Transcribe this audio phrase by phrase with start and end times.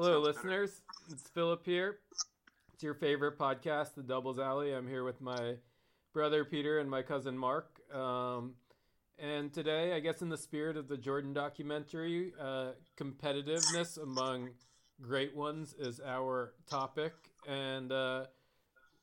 [0.00, 0.70] Hello, listeners.
[0.70, 1.14] Better.
[1.14, 1.98] It's Philip here.
[2.72, 4.72] It's your favorite podcast, The Doubles Alley.
[4.72, 5.56] I'm here with my
[6.14, 7.80] brother Peter and my cousin Mark.
[7.92, 8.54] Um,
[9.18, 14.50] and today, I guess, in the spirit of the Jordan documentary, uh, competitiveness among
[15.02, 17.14] great ones is our topic.
[17.48, 18.26] And uh,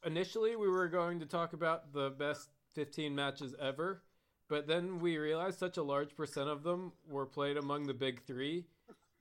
[0.06, 4.02] initially, we were going to talk about the best 15 matches ever.
[4.48, 8.24] But then we realized such a large percent of them were played among the big
[8.24, 8.68] three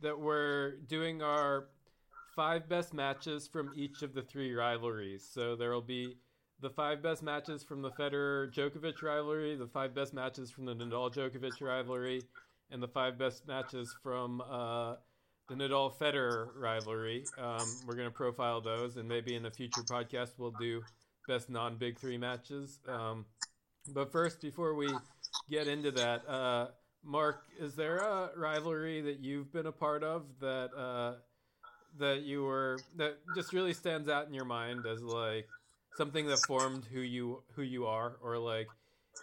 [0.04, 1.68] that we're doing our
[2.36, 5.26] five best matches from each of the three rivalries.
[5.32, 6.18] So there will be
[6.60, 10.74] the five best matches from the Federer Djokovic rivalry, the five best matches from the
[10.74, 12.22] Nadal Djokovic rivalry,
[12.70, 14.96] and the five best matches from uh,
[15.48, 17.24] the Nadal Federer rivalry.
[17.38, 20.82] Um, we're going to profile those, and maybe in a future podcast, we'll do
[21.26, 22.78] best non big three matches.
[22.88, 23.24] Um,
[23.94, 24.88] but first, before we
[25.50, 26.68] get into that, uh,
[27.04, 31.14] Mark, is there a rivalry that you've been a part of that uh,
[31.98, 35.48] that you were that just really stands out in your mind as like
[35.96, 38.70] something that formed who you who you are, or like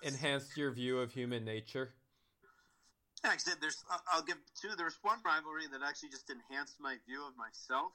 [0.03, 1.93] enhanced your view of human nature?
[3.23, 4.69] Yeah, actually, there's I'll give two.
[4.77, 7.93] There's one rivalry that actually just enhanced my view of myself,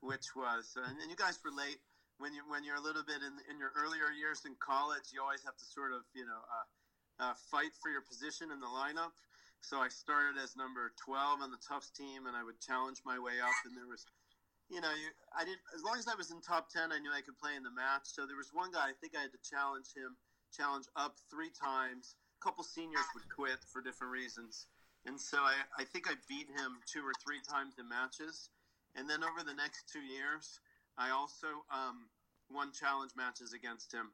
[0.00, 1.80] which was, uh, and you guys relate
[2.18, 5.20] when you when you're a little bit in in your earlier years in college, you
[5.22, 6.40] always have to sort of you know.
[6.44, 6.64] Uh,
[7.20, 9.14] uh, fight for your position in the lineup.
[9.64, 13.16] So I started as number 12 on the Tufts team, and I would challenge my
[13.16, 13.56] way up.
[13.64, 14.04] And there was,
[14.68, 15.64] you know, you, I didn't.
[15.72, 17.72] As long as I was in top 10, I knew I could play in the
[17.72, 18.12] match.
[18.12, 18.92] So there was one guy.
[18.92, 20.20] I think I had to challenge him,
[20.52, 22.20] challenge up three times.
[22.36, 24.68] A couple seniors would quit for different reasons,
[25.08, 28.52] and so I, I think I beat him two or three times in matches.
[28.94, 30.60] And then over the next two years,
[31.00, 32.06] I also um,
[32.52, 34.12] won challenge matches against him.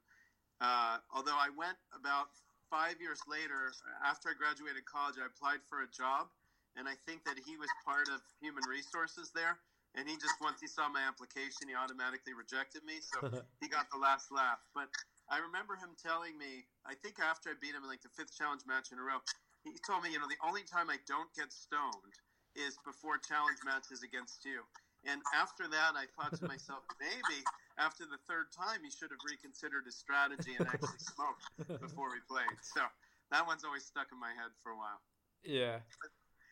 [0.61, 2.33] Uh, although I went about
[2.71, 3.75] five years later,
[4.07, 6.31] after I graduated college, I applied for a job,
[6.79, 9.59] and I think that he was part of human resources there.
[9.99, 13.27] And he just once he saw my application, he automatically rejected me, so
[13.61, 14.63] he got the last laugh.
[14.71, 14.87] But
[15.27, 18.31] I remember him telling me, I think after I beat him in like the fifth
[18.39, 19.19] challenge match in a row,
[19.67, 22.15] he told me, you know, the only time I don't get stoned
[22.55, 24.63] is before challenge matches against you.
[25.07, 27.43] And after that, I thought to myself, maybe
[27.81, 31.49] after the third time, he should have reconsidered his strategy and actually smoked
[31.81, 32.53] before we played.
[32.61, 32.85] So
[33.33, 35.01] that one's always stuck in my head for a while.
[35.41, 35.81] Yeah.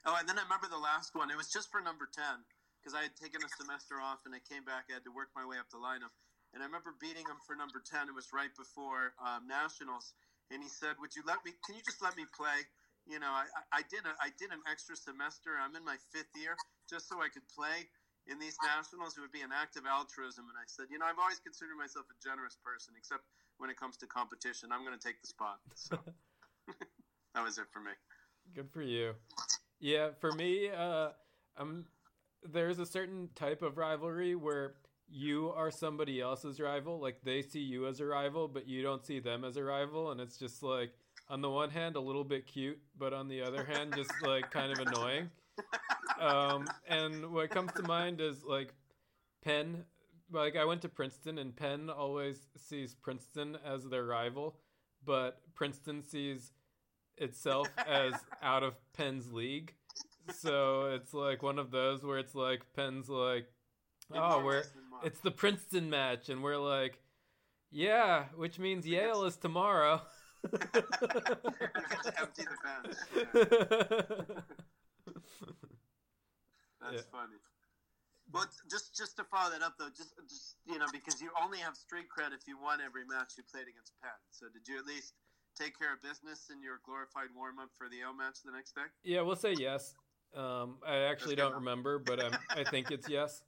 [0.09, 1.29] Oh, and then I remember the last one.
[1.29, 2.25] It was just for number 10
[2.81, 4.89] because I had taken a semester off and I came back.
[4.89, 6.17] I had to work my way up the lineup.
[6.57, 8.09] And I remember beating him for number 10.
[8.09, 10.17] It was right before um, Nationals.
[10.49, 12.65] And he said, Would you let me, can you just let me play?
[13.05, 15.61] You know, I, I did a, I did an extra semester.
[15.61, 16.57] I'm in my fifth year
[16.89, 17.85] just so I could play
[18.29, 20.47] in these nationals, it would be an act of altruism.
[20.49, 23.25] And I said, you know, I've always considered myself a generous person, except
[23.57, 24.71] when it comes to competition.
[24.73, 25.59] I'm going to take the spot.
[25.75, 25.99] So
[27.35, 27.93] that was it for me.
[28.55, 29.15] Good for you.
[29.81, 31.11] Yeah, for me, uh,
[31.57, 31.87] um,
[32.43, 34.75] there's a certain type of rivalry where
[35.11, 37.01] you are somebody else's rival.
[37.01, 40.11] Like they see you as a rival, but you don't see them as a rival.
[40.11, 40.91] And it's just like,
[41.31, 44.51] on the one hand, a little bit cute, but on the other hand, just like
[44.51, 45.31] kind of annoying
[46.21, 48.73] um, and what comes to mind is like
[49.45, 49.85] Penn.
[50.31, 54.57] Like I went to Princeton, and Penn always sees Princeton as their rival,
[55.05, 56.53] but Princeton sees
[57.17, 59.75] itself as out of Penn's league.
[60.35, 63.47] So it's like one of those where it's like Penn's like,
[64.15, 64.65] oh, we're
[65.03, 67.01] it's the Princeton match, and we're like,
[67.71, 70.03] yeah, which means Yale is tomorrow.
[70.53, 74.45] empty the bench.
[76.81, 77.13] That's yeah.
[77.13, 77.39] funny.
[78.31, 81.59] But just just to follow that up though, just just you know because you only
[81.59, 84.21] have street cred if you won every match you played against Penn.
[84.31, 85.15] So did you at least
[85.57, 88.77] take care of business in your glorified warm up for the O match the next
[88.77, 88.87] day?
[89.03, 89.97] Yeah, we'll say yes.
[90.37, 93.43] Um, I actually don't remember, but I'm, I think it's yes.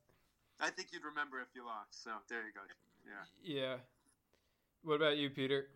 [0.58, 2.02] I think you'd remember if you lost.
[2.02, 2.64] So there you go.
[3.04, 3.24] Yeah.
[3.44, 3.76] Yeah.
[4.82, 5.68] What about you, Peter?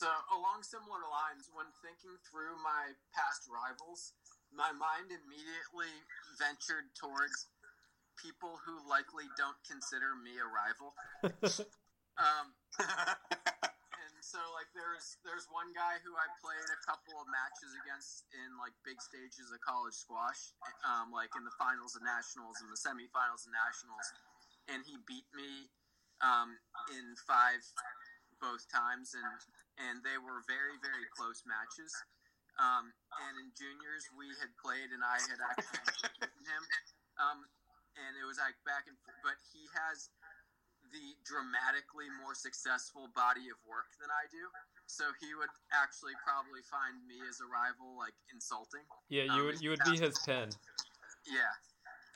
[0.00, 4.12] So along similar lines, when thinking through my past rivals,
[4.54, 5.92] my mind immediately
[6.38, 7.50] ventured towards
[8.18, 10.92] people who likely don't consider me a rival.
[12.20, 17.72] um, and so, like, there's there's one guy who I played a couple of matches
[17.80, 20.52] against in like big stages of college squash,
[20.84, 24.06] um, like in the finals of nationals and the semifinals of nationals,
[24.68, 25.72] and he beat me
[26.20, 26.60] um,
[26.92, 27.64] in five
[28.40, 29.40] both times, and
[29.88, 31.92] and they were very very close matches.
[32.58, 32.90] Um,
[33.28, 35.86] and in juniors, we had played, and I had actually
[36.18, 36.62] beaten him.
[37.20, 37.38] Um,
[37.98, 39.20] and it was like back and forth.
[39.22, 40.10] But he has
[40.88, 44.48] the dramatically more successful body of work than I do.
[44.90, 48.82] So he would actually probably find me as a rival like insulting.
[49.06, 50.50] Yeah, you um, would you would be his Penn.
[51.30, 51.54] Yeah,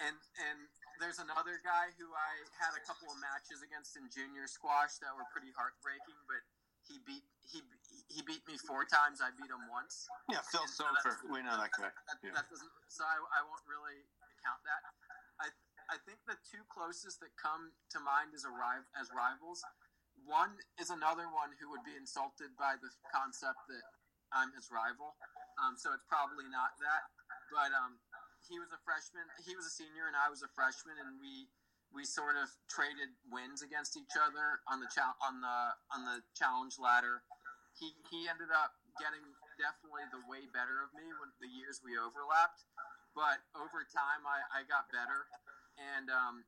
[0.03, 0.17] and
[0.51, 0.59] and
[0.99, 5.15] there's another guy who I had a couple of matches against in junior squash that
[5.15, 6.43] were pretty heartbreaking, but
[6.83, 7.84] he beat he he beat me
[8.75, 9.23] four times.
[9.23, 10.11] I beat him once.
[10.26, 11.15] Yeah, Phil so Sofer.
[11.31, 11.94] We know that guy.
[11.94, 12.35] That, Yeah.
[12.35, 12.73] that doesn't.
[12.91, 14.03] So I, I won't really
[14.43, 14.82] count that.
[15.38, 15.47] I
[15.94, 19.62] I think the two closest that come to mind as a rival as rivals.
[20.26, 23.85] One is another one who would be insulted by the concept that
[24.32, 25.15] I'm his rival.
[25.61, 27.03] Um, so it's probably not that.
[27.53, 28.00] But um,
[28.49, 29.26] he was a freshman.
[29.44, 31.47] He was a senior, and I was a freshman, and we
[31.94, 35.59] we sort of traded wins against each other on the chal- on the
[35.94, 37.23] on the challenge ladder.
[37.75, 39.25] He he ended up getting
[39.59, 42.62] definitely the way better of me when the years we overlapped.
[43.15, 45.31] But over time, I, I got better,
[45.79, 46.43] and um,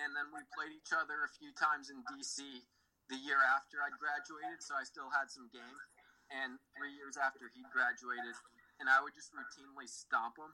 [0.00, 2.40] and then we played each other a few times in DC
[3.08, 5.78] the year after I'd graduated, so I still had some game.
[6.28, 8.36] And three years after he graduated,
[8.76, 10.52] and I would just routinely stomp him,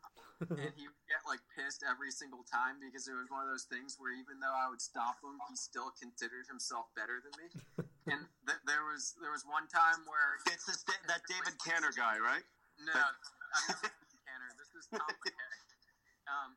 [0.62, 3.66] and he would get like pissed every single time because it was one of those
[3.66, 7.48] things where even though I would stomp him, he still considered himself better than me.
[8.04, 11.92] And th- there was there was one time where It's this, Da- that David Canner
[11.96, 12.44] guy, right?
[12.84, 13.80] no, I'm not
[14.28, 14.50] Tanner.
[14.60, 15.56] This is Tom McKay.
[16.28, 16.50] Um,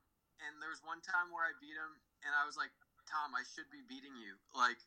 [0.43, 1.93] and there was one time where I beat him,
[2.27, 2.71] and I was like,
[3.07, 4.35] Tom, I should be beating you.
[4.51, 4.79] Like,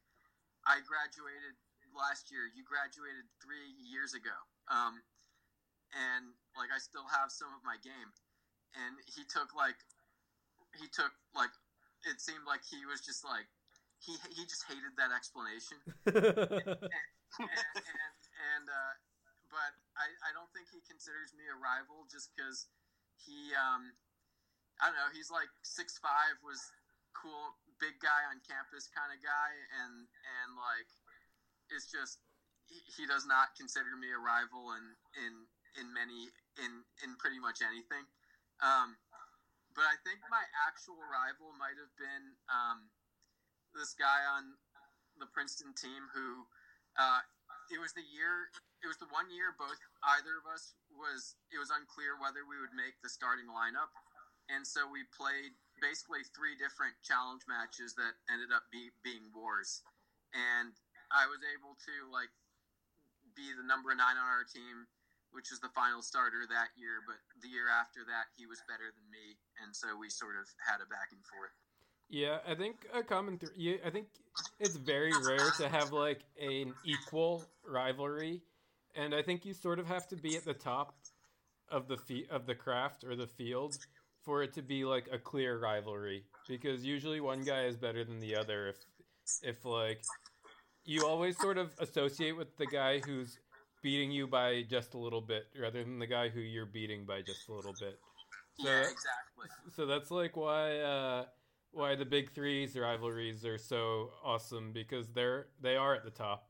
[0.69, 1.57] I graduated
[1.97, 2.45] last year.
[2.53, 4.37] You graduated three years ago.
[4.69, 5.01] Um,
[5.97, 8.13] and like, I still have some of my game.
[8.77, 9.81] And he took like,
[10.79, 11.51] he took like,
[12.07, 13.49] it seemed like he was just like,
[14.01, 15.77] he he just hated that explanation.
[16.09, 18.17] And, and,
[18.57, 18.95] and uh,
[19.53, 22.67] but I, I don't think he considers me a rival just because
[23.21, 23.93] he um
[24.81, 26.59] I don't know he's like six five was
[27.13, 29.53] cool big guy on campus kind of guy.
[29.85, 30.91] And and like
[31.69, 32.25] it's just
[32.65, 34.85] he, he does not consider me a rival in
[35.21, 35.33] in
[35.77, 38.09] in many in in pretty much anything.
[38.65, 38.97] Um
[39.77, 42.89] but I think my actual rival might have been um
[43.75, 44.57] this guy on
[45.19, 46.47] the Princeton team who
[46.99, 47.23] uh,
[47.71, 48.51] it was the year
[48.81, 49.77] it was the one year both
[50.17, 53.93] either of us was it was unclear whether we would make the starting lineup.
[54.51, 59.85] And so we played basically three different challenge matches that ended up be, being wars.
[60.35, 60.75] And
[61.11, 62.31] i was able to like
[63.35, 64.87] be the number nine on our team
[65.31, 67.07] which is the final starter that year.
[67.07, 69.39] But the year after that he was better than me.
[69.63, 71.55] And so we sort of had a back and forth
[72.11, 73.39] Yeah, I think a common.
[73.39, 74.09] Th- yeah, I think
[74.59, 78.43] it's very rare to have like an equal rivalry,
[78.97, 80.97] and I think you sort of have to be at the top
[81.69, 83.79] of the fe- of the craft or the field
[84.25, 86.25] for it to be like a clear rivalry.
[86.49, 88.69] Because usually one guy is better than the other.
[88.69, 88.77] If
[89.45, 90.03] if like
[90.85, 93.39] you always sort of associate with the guy who's
[93.83, 97.23] beating you by just a little bit, rather than the guy who you're beating by
[97.23, 98.01] just a little bit.
[98.59, 99.47] So- yeah exactly
[99.77, 101.27] So that's like why uh,
[101.73, 106.49] why the big threes rivalries are so awesome because they're they are at the top.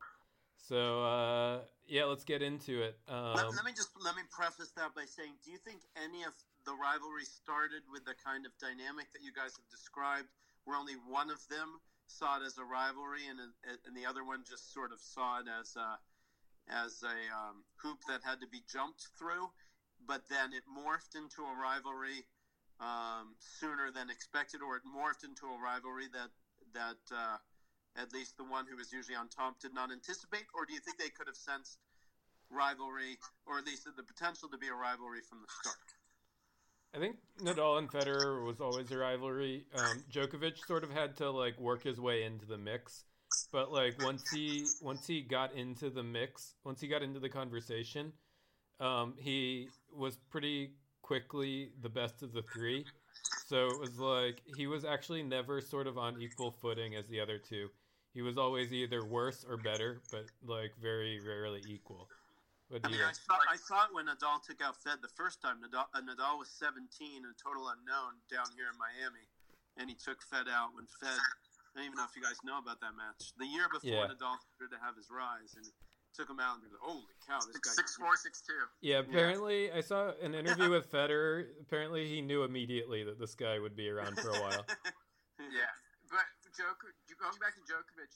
[0.57, 2.99] So uh, yeah, let's get into it.
[3.09, 6.23] Um, let, let me just let me preface that by saying, do you think any
[6.23, 6.33] of
[6.65, 10.29] the rivalry started with the kind of dynamic that you guys have described,
[10.65, 14.45] where only one of them saw it as a rivalry, and and the other one
[14.49, 15.99] just sort of saw it as a
[16.71, 19.51] as a um, hoop that had to be jumped through,
[20.07, 22.25] but then it morphed into a rivalry
[22.81, 26.33] um, sooner than expected, or it morphed into a rivalry that
[26.73, 27.37] that uh,
[27.97, 30.81] at least the one who was usually on top did not anticipate, or do you
[30.81, 31.79] think they could have sensed
[32.51, 35.77] rivalry, or at least the potential to be a rivalry from the start?
[36.95, 39.65] I think Nadal and Federer was always a rivalry.
[39.75, 43.05] Um, Djokovic sort of had to like work his way into the mix,
[43.53, 47.29] but like once he once he got into the mix, once he got into the
[47.29, 48.13] conversation,
[48.81, 50.73] um, he was pretty
[51.11, 52.87] quickly the best of the three.
[53.51, 57.19] So it was like he was actually never sort of on equal footing as the
[57.19, 57.67] other two.
[58.15, 62.07] He was always either worse or better, but like very rarely equal.
[62.71, 63.03] What I mean?
[63.03, 65.59] I saw, I saw it when Nadal took out Fed the first time.
[65.59, 66.87] Nadal, uh, Nadal was 17,
[67.27, 69.27] a total unknown down here in Miami,
[69.83, 71.19] and he took Fed out when Fed.
[71.19, 73.35] I don't even know if you guys know about that match.
[73.35, 74.15] The year before Yeah.
[74.15, 75.67] Nadal started to have his rise, and
[76.15, 78.53] took him out, and he was like, "Holy cow, this guy!" six four six two
[78.81, 81.47] Yeah, apparently I saw an interview with Federer.
[81.61, 84.67] Apparently he knew immediately that this guy would be around for a while.
[85.49, 85.73] Yeah,
[86.13, 88.13] but Djoko, going back to Djokovic,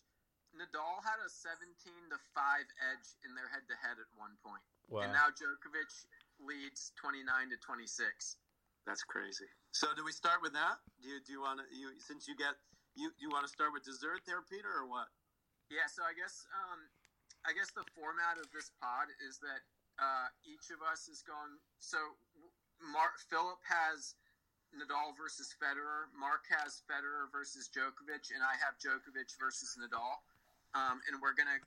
[0.53, 1.73] Nadal had a 17
[2.13, 2.61] to 5
[2.93, 4.61] edge in their head to head at one point.
[4.93, 5.09] Wow.
[5.09, 5.89] And now Djokovic
[6.37, 8.37] leads 29 to 26.
[8.85, 9.49] That's crazy.
[9.73, 10.85] So, do we start with that?
[11.01, 12.55] Do you do you want to you since you get
[12.93, 15.09] you you want to start with dessert there, Peter, or what?
[15.73, 16.85] Yeah, so I guess um,
[17.45, 19.63] I guess the format of this pod is that
[20.01, 21.61] uh, each of us is going.
[21.79, 22.01] So,
[22.81, 24.17] Mark Philip has
[24.75, 26.11] Nadal versus Federer.
[26.17, 30.25] Mark has Federer versus Djokovic, and I have Djokovic versus Nadal.
[30.75, 31.63] Um, and we're gonna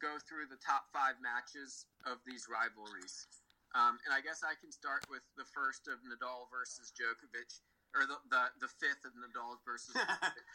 [0.00, 3.28] go through the top five matches of these rivalries.
[3.76, 7.60] Um, and I guess I can start with the first of Nadal versus Djokovic,
[7.92, 9.92] or the the, the fifth of Nadal versus.
[9.98, 10.46] Djokovic.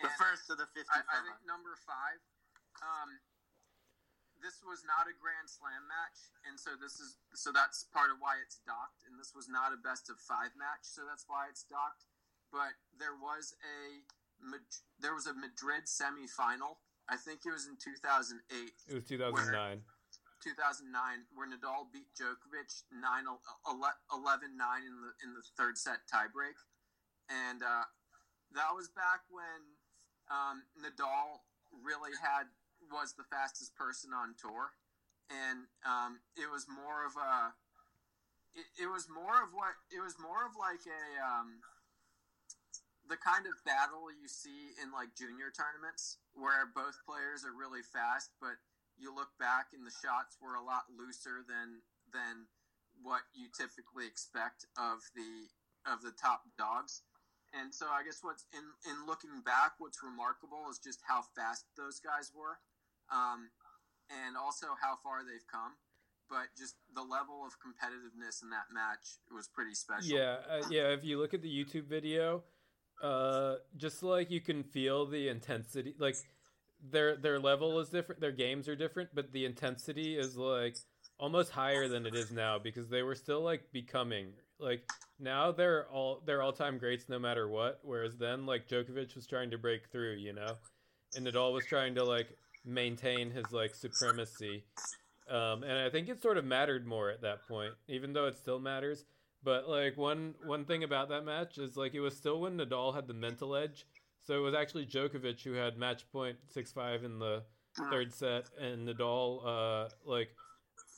[0.00, 2.16] The first of the 50 I, I think number five.
[2.80, 3.20] Um,
[4.40, 8.20] this was not a Grand Slam match, and so this is so that's part of
[8.20, 9.04] why it's docked.
[9.08, 12.08] And this was not a best of five match, so that's why it's docked.
[12.52, 14.00] But there was a
[14.98, 16.80] there was a Madrid semifinal.
[17.08, 18.40] I think it was in 2008.
[18.88, 19.84] It was 2009.
[20.40, 20.88] 2009
[21.36, 23.36] where Nadal beat Djokovic 9 11
[23.68, 26.56] 9 in the in the third set tiebreak
[27.28, 27.84] and uh,
[28.56, 29.60] that was back when
[30.32, 31.44] um, Nadal
[31.84, 32.48] really had
[32.90, 34.74] was the fastest person on tour
[35.30, 37.54] and um, it was more of a
[38.54, 41.62] it, it was more of what it was more of like a um,
[43.06, 47.82] the kind of battle you see in like junior tournaments where both players are really
[47.82, 48.58] fast but
[49.00, 51.80] you look back and the shots were a lot looser than
[52.12, 52.50] than
[53.00, 55.48] what you typically expect of the
[55.88, 57.02] of the top dogs.
[57.50, 61.66] And so I guess what's in in looking back, what's remarkable is just how fast
[61.74, 62.60] those guys were,
[63.10, 63.50] um,
[64.10, 65.72] and also how far they've come.
[66.28, 70.16] But just the level of competitiveness in that match was pretty special.
[70.16, 70.92] Yeah, uh, yeah.
[70.92, 72.44] If you look at the YouTube video,
[73.02, 76.14] uh, just like you can feel the intensity, like
[76.88, 80.76] their their level is different, their games are different, but the intensity is like
[81.18, 84.88] almost higher than it is now because they were still like becoming like
[85.18, 87.80] now they're all they're all time greats no matter what.
[87.82, 90.54] Whereas then like Djokovic was trying to break through, you know,
[91.16, 94.64] and Nadal was trying to like maintain his like supremacy.
[95.30, 98.36] Um, and I think it sort of mattered more at that point, even though it
[98.36, 99.04] still matters.
[99.42, 102.94] But like one one thing about that match is like it was still when Nadal
[102.94, 103.86] had the mental edge.
[104.22, 107.42] So it was actually Djokovic who had match point six five in the
[107.90, 110.28] third set, and Nadal uh like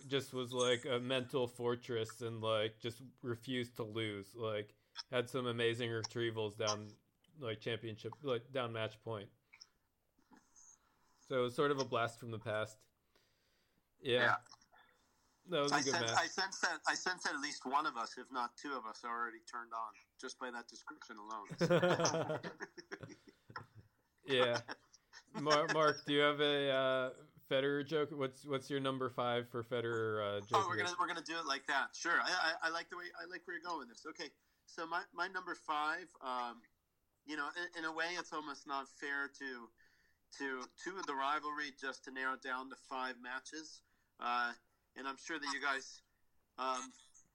[0.08, 4.26] just was like a mental fortress and like just refused to lose.
[4.34, 4.74] Like
[5.12, 6.88] had some amazing retrievals down
[7.40, 9.28] like championship like down match point.
[11.28, 12.76] So it was sort of a blast from the past.
[14.00, 14.18] Yeah.
[14.18, 14.34] Yeah.
[15.50, 16.18] That was a I good sense, match.
[16.18, 18.86] I sense that I sense that at least one of us, if not two of
[18.86, 22.38] us, are already turned on just by that description alone.
[24.26, 24.58] yeah.
[25.40, 27.10] Mark, Mark, do you have a uh,
[27.50, 28.10] Federer joke?
[28.12, 30.38] What's what's your number five for Federer?
[30.38, 30.54] Uh, Djokovic?
[30.54, 31.88] Oh, we're gonna we're gonna do it like that.
[31.92, 32.20] Sure.
[32.22, 34.06] I, I, I like the way I like where you're going with this.
[34.08, 34.30] Okay.
[34.66, 36.62] So my, my number five, um,
[37.26, 39.68] you know, in, in a way, it's almost not fair to
[40.38, 43.82] to two of the rivalry just to narrow down to five matches.
[44.20, 44.52] Uh,
[44.96, 46.00] and I'm sure that you guys,
[46.58, 46.92] um,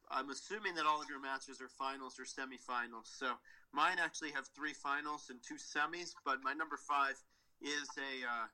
[0.09, 3.09] I'm assuming that all of your matches are finals or semifinals.
[3.11, 3.33] So
[3.73, 7.15] mine actually have three finals and two semis, but my number five
[7.61, 8.47] is a uh,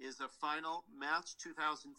[0.00, 1.92] is a final match 2014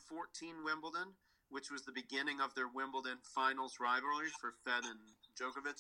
[0.66, 1.14] Wimbledon,
[1.50, 5.00] which was the beginning of their Wimbledon finals rivalry for Fed and
[5.38, 5.80] Djokovic.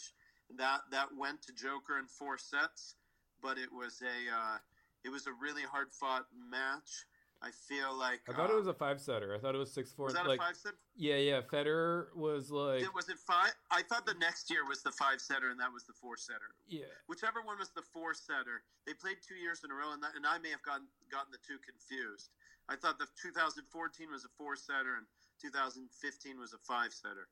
[0.57, 2.95] That that went to Joker in four sets,
[3.41, 4.57] but it was a uh,
[5.03, 7.05] it was a really hard fought match.
[7.43, 9.33] I feel like I thought uh, it was a five setter.
[9.33, 10.05] I thought it was six four.
[10.05, 10.73] was that like a five set?
[10.95, 11.41] yeah, yeah.
[11.41, 13.51] Federer was like Did- was it five?
[13.71, 16.53] I thought the next year was the five setter, and that was the four setter.
[16.67, 16.85] yeah.
[17.07, 20.11] Whichever one was the four setter, they played two years in a row, and, that,
[20.15, 22.29] and I may have gotten gotten the two confused.
[22.69, 25.07] I thought the 2014 was a four setter, and
[25.41, 27.25] 2015 was a five setter.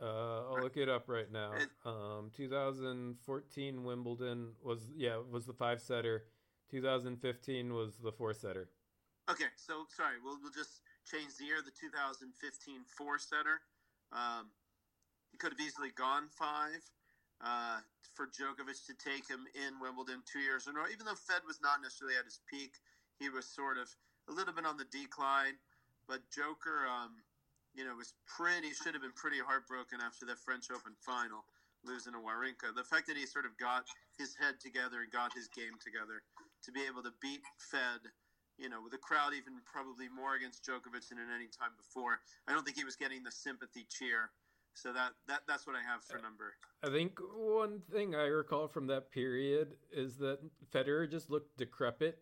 [0.00, 1.50] Uh, I'll look it up right now.
[1.58, 6.26] It- Um, 2014 Wimbledon was yeah was the five setter.
[6.72, 7.20] 2015
[7.68, 8.72] was the four setter.
[9.28, 11.60] Okay, so sorry, we'll, we'll just change the year.
[11.60, 12.32] The 2015
[12.88, 13.60] four setter.
[14.08, 14.48] Um,
[15.30, 16.80] he could have easily gone five
[17.44, 17.84] uh,
[18.16, 20.88] for Djokovic to take him in Wimbledon two years in a row.
[20.88, 22.80] Even though Fed was not necessarily at his peak,
[23.20, 23.92] he was sort of
[24.28, 25.60] a little bit on the decline.
[26.08, 27.20] But Joker, um,
[27.76, 31.44] you know, was pretty should have been pretty heartbroken after that French Open final,
[31.84, 32.72] losing to Wawrinka.
[32.72, 33.84] The fact that he sort of got
[34.16, 36.24] his head together and got his game together
[36.64, 38.12] to be able to beat Fed
[38.58, 42.20] you know, with a crowd even probably more against Djokovic than at any time before.
[42.46, 44.30] I don't think he was getting the sympathy cheer.
[44.74, 46.54] So that, that that's what I have for number.
[46.82, 50.38] I think one thing I recall from that period is that
[50.72, 52.18] Federer just looked decrepit.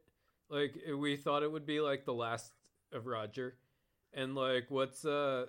[0.49, 2.52] Like we thought it would be like the last
[2.92, 3.56] of Roger,
[4.12, 5.47] and like what's uh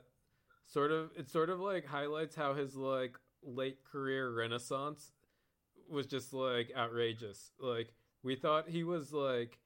[0.68, 5.12] sort of it sort of like highlights how his like late career renaissance
[5.90, 7.52] was just like outrageous.
[7.60, 9.60] Like we thought he was like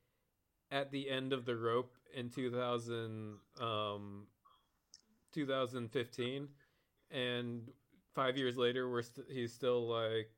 [0.71, 4.27] at the end of the rope in 2000 um
[5.33, 6.47] 2015
[7.12, 7.71] and
[8.13, 10.29] five years later we're st- he's still like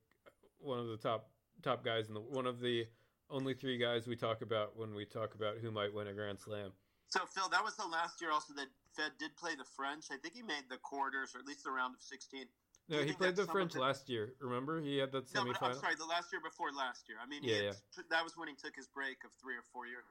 [0.59, 1.29] one of the top
[1.62, 2.86] top guys in the one of the
[3.29, 6.39] only three guys we talk about when we talk about who might win a Grand
[6.39, 6.71] Slam.
[7.09, 10.05] So Phil, that was the last year also that Fed did play the French.
[10.12, 12.45] I think he made the quarters or at least the round of sixteen.
[12.89, 13.82] No, he played the French the...
[13.82, 14.34] last year.
[14.39, 15.60] Remember, he had that semifinal.
[15.62, 17.17] No, I'm sorry, the last year before last year.
[17.22, 18.03] I mean, yeah, yeah.
[18.10, 20.06] that was when he took his break of three or four years.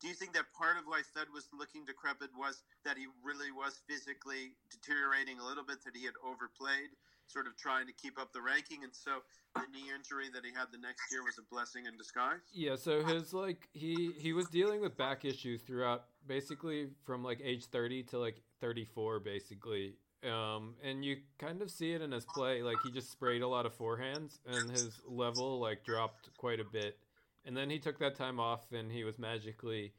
[0.00, 3.52] Do you think that part of why Fed was looking decrepit was that he really
[3.52, 6.90] was physically deteriorating a little bit, that he had overplayed,
[7.28, 9.22] sort of trying to keep up the ranking, and so
[9.54, 12.42] the knee injury that he had the next year was a blessing in disguise?
[12.52, 17.40] Yeah, so his like he he was dealing with back issues throughout basically from like
[17.44, 22.24] age 30 to like 34 basically um, and you kind of see it in his
[22.24, 22.62] play.
[22.62, 26.64] Like he just sprayed a lot of forehands, and his level like dropped quite a
[26.64, 26.98] bit.
[27.44, 29.92] And then he took that time off, and he was magically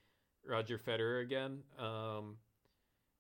[0.48, 1.60] Roger Federer again.
[1.78, 2.38] Um,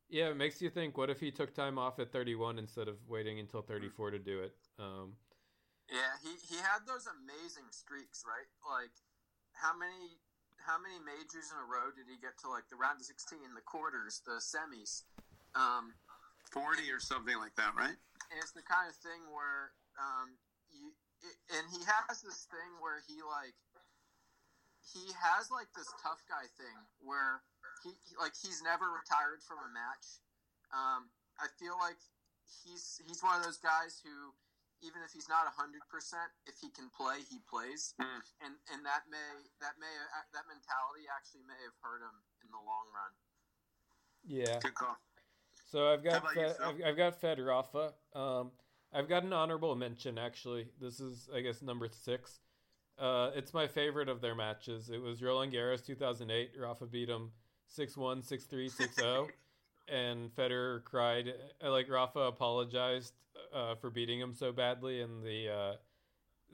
[0.09, 0.97] yeah, it makes you think.
[0.97, 4.41] What if he took time off at 31 instead of waiting until 34 to do
[4.41, 4.53] it?
[4.79, 5.13] Um,
[5.91, 8.47] yeah, he he had those amazing streaks, right?
[8.63, 8.93] Like
[9.51, 10.15] how many
[10.63, 13.35] how many majors in a row did he get to like the round of 16,
[13.55, 15.03] the quarters, the semis?
[15.55, 15.93] Um,
[16.51, 17.95] forty or something like that, right?
[18.31, 20.35] And it's the kind of thing where um,
[20.73, 20.91] you
[21.23, 23.55] it, and he has this thing where he like
[24.83, 27.43] he has like this tough guy thing where
[27.83, 30.19] he, he like he's never retired from a match.
[30.73, 31.99] Um, I feel like
[32.63, 34.35] he's he's one of those guys who
[34.83, 38.19] even if he's not hundred percent, if he can play, he plays, mm.
[38.43, 39.91] and and that may that may
[40.35, 43.13] that mentality actually may have hurt him in the long run.
[44.27, 44.59] Yeah.
[44.59, 44.99] Good call.
[45.73, 47.93] So I've got Fed, I've, I've, got Fed Rafa.
[48.13, 48.51] Um,
[48.93, 50.67] I've got an honorable mention actually.
[50.79, 52.41] This is I guess number six.
[52.99, 54.91] Uh, it's my favorite of their matches.
[54.91, 56.51] It was Roland Garros 2008.
[56.59, 57.31] Rafa beat him
[57.75, 59.27] 6-1, 6-3, 6-0.
[59.91, 61.33] and Federer cried.
[61.59, 63.13] Uh, like Rafa apologized
[63.51, 65.73] uh, for beating him so badly in the uh,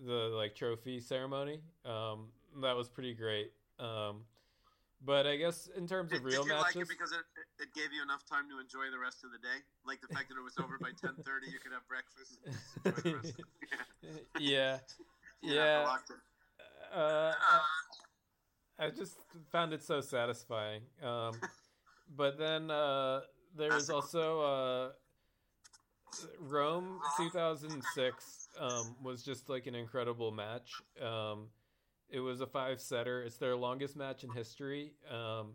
[0.08, 1.60] the like trophy ceremony.
[1.84, 2.30] Um,
[2.62, 3.52] that was pretty great.
[3.80, 4.22] Um,
[5.06, 7.20] but I guess in terms of did, real did you matches, like it because it,
[7.60, 10.30] it gave you enough time to enjoy the rest of the day, like the fact
[10.30, 12.40] that it was over by ten thirty, you could have breakfast.
[14.40, 14.78] yeah,
[15.42, 15.98] yeah.
[16.94, 16.98] yeah.
[16.98, 17.34] Uh,
[18.80, 19.18] I just
[19.52, 20.82] found it so satisfying.
[21.04, 21.40] Um,
[22.16, 23.22] but then uh,
[23.56, 24.90] there was also uh,
[26.40, 30.82] Rome 2006 um, was just like an incredible match.
[31.02, 31.48] Um,
[32.10, 33.22] it was a five setter.
[33.24, 34.94] It's their longest match in history.
[35.10, 35.54] Um,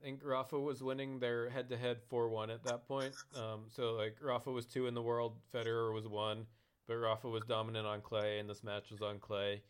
[0.00, 3.14] I think Rafa was winning their head to head 4 1 at that point.
[3.36, 6.46] Um, so, like, Rafa was two in the world, Federer was one,
[6.88, 9.62] but Rafa was dominant on clay, and this match was on clay.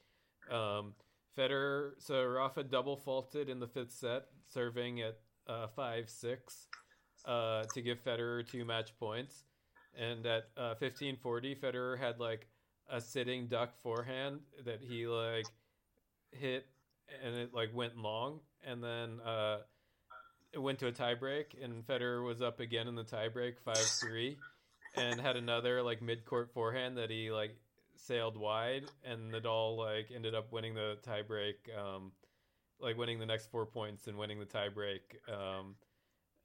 [0.51, 0.95] Um,
[1.37, 6.67] Federer, so Rafa double faulted in the fifth set, serving at uh, 5 6
[7.25, 9.45] uh, to give Federer two match points.
[9.99, 12.47] And at uh, 1540, Federer had like
[12.89, 15.47] a sitting duck forehand that he like
[16.33, 16.67] hit
[17.25, 19.59] and it like went long, and then uh,
[20.53, 24.39] it went to a tiebreak, and Federer was up again in the tiebreak, five three,
[24.97, 27.57] and had another like mid court forehand that he like
[27.97, 32.13] sailed wide, and Nadal like ended up winning the tiebreak, um,
[32.81, 35.01] like winning the next four points and winning the tiebreak.
[35.29, 35.75] Um,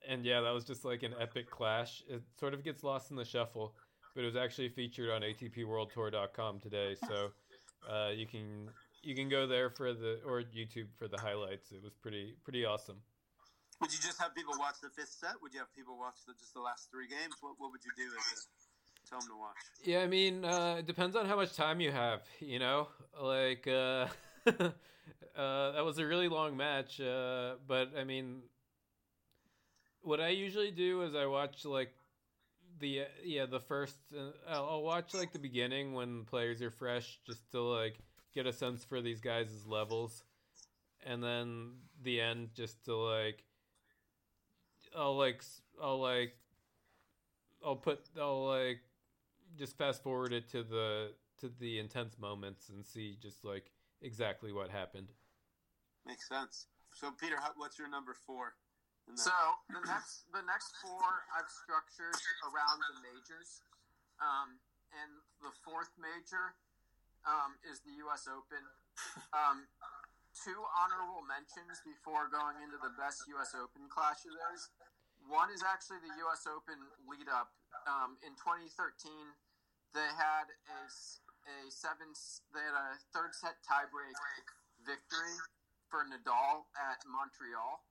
[0.08, 2.04] and yeah, that was just like an epic clash.
[2.08, 3.76] It sort of gets lost in the shuffle,
[4.14, 7.32] but it was actually featured on ATPWorldTour.com today, so
[7.90, 8.70] uh, you can
[9.06, 11.72] you can go there for the or YouTube for the highlights.
[11.72, 12.98] It was pretty pretty awesome.
[13.82, 15.34] Would you just have people watch the fifth set?
[15.42, 17.36] Would you have people watch the, just the last three games?
[17.42, 18.10] What what would you do
[19.08, 19.56] tell them to watch?
[19.84, 22.22] Yeah, I mean, uh, it depends on how much time you have.
[22.40, 22.88] You know,
[23.22, 24.08] like uh,
[24.48, 28.42] uh, that was a really long match, uh, but I mean,
[30.02, 31.94] what I usually do is I watch like
[32.80, 33.98] the yeah the first.
[34.16, 38.00] Uh, I'll watch like the beginning when players are fresh, just to like
[38.36, 40.24] get a sense for these guys' levels,
[41.06, 41.72] and then
[42.04, 43.44] the end just to like,
[44.96, 45.42] I'll like,
[45.82, 46.36] I'll like,
[47.66, 48.82] I'll put, I'll like,
[49.58, 53.72] just fast forward it to the to the intense moments and see just like
[54.02, 55.08] exactly what happened.
[56.06, 56.68] Makes sense.
[56.94, 58.54] So, Peter, what's your number four?
[59.14, 59.32] So
[59.70, 63.62] the next the next four I've structured around the majors,
[64.18, 64.58] um,
[64.90, 65.12] and
[65.46, 66.58] the fourth major
[67.26, 68.30] um, is the U.S.
[68.30, 68.62] Open.
[69.34, 69.68] Um,
[70.34, 73.52] two honorable mentions before going into the best U.S.
[73.58, 74.70] Open clash of theirs.
[75.26, 76.46] One is actually the U.S.
[76.46, 76.78] Open
[77.10, 77.52] lead up.
[77.90, 79.12] Um, in 2013,
[79.94, 82.12] they had a, a seven
[82.54, 84.18] they had a third set tiebreak
[84.84, 85.38] victory
[85.88, 87.86] for Nadal at Montreal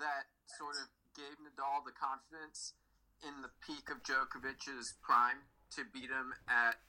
[0.00, 2.72] that sort of gave Nadal the confidence
[3.20, 5.44] in the peak of Djokovic's prime
[5.76, 6.80] to beat him at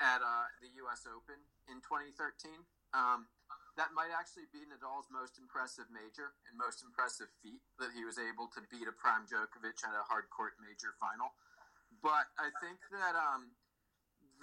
[0.00, 1.04] at uh, the U.S.
[1.04, 1.36] Open
[1.68, 2.64] in 2013.
[2.96, 3.28] Um,
[3.78, 8.18] that might actually be Nadal's most impressive major and most impressive feat that he was
[8.18, 11.36] able to beat a prime Djokovic at a hard court major final.
[12.02, 13.54] But I think that um,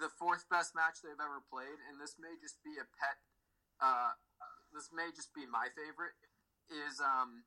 [0.00, 3.18] the fourth best match they've ever played, and this may just be a pet,
[3.82, 4.16] uh,
[4.72, 6.16] this may just be my favorite,
[6.70, 7.44] is um,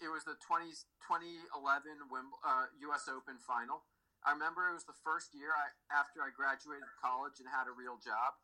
[0.00, 0.70] it was the 20,
[1.06, 3.06] 2011 Wimble, uh, U.S.
[3.10, 3.84] Open final.
[4.24, 7.74] I remember it was the first year I, after I graduated college and had a
[7.76, 8.40] real job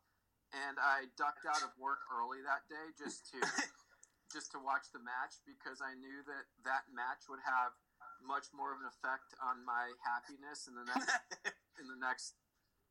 [0.53, 3.39] and I ducked out of work early that day just to
[4.35, 7.75] just to watch the match because I knew that that match would have
[8.23, 11.11] much more of an effect on my happiness in the next
[11.79, 12.37] in the next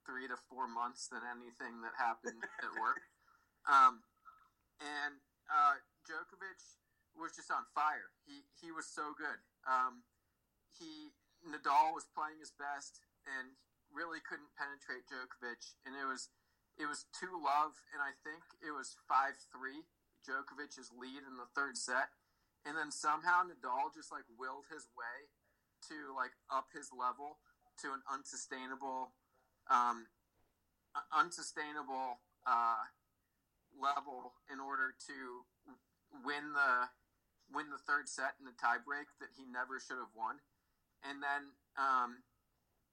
[0.04, 3.04] three to four months than anything that happened at work.
[3.68, 4.00] Um,
[4.80, 5.76] and uh,
[6.08, 6.60] Djokovic
[7.12, 8.12] was just on fire.
[8.24, 9.38] He he was so good.
[9.68, 10.02] Um,
[10.76, 11.12] he
[11.44, 13.56] Nadal was playing his best and
[13.90, 16.30] really couldn't penetrate Djokovic, and it was
[16.78, 19.84] it was two love, and I think it was five three.
[20.20, 22.12] Djokovic's lead in the third set,
[22.68, 25.32] and then somehow Nadal just like willed his way
[25.88, 27.40] to like up his level
[27.80, 29.16] to an unsustainable,
[29.72, 30.12] um,
[31.08, 32.84] unsustainable uh,
[33.72, 35.16] level in order to
[36.24, 36.92] win the
[37.50, 40.38] win the third set in the tiebreak that he never should have won,
[41.04, 42.26] and then um,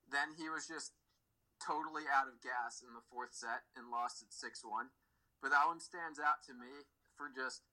[0.08, 0.96] then he was just
[1.60, 4.94] totally out of gas in the fourth set and lost at 6 1.
[5.42, 7.66] But that one stands out to me for just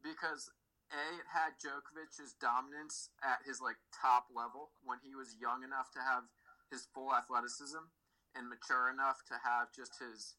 [0.00, 0.48] because
[0.92, 5.92] A, it had Djokovic's dominance at his like top level when he was young enough
[5.96, 6.28] to have
[6.72, 7.92] his full athleticism
[8.36, 10.36] and mature enough to have just his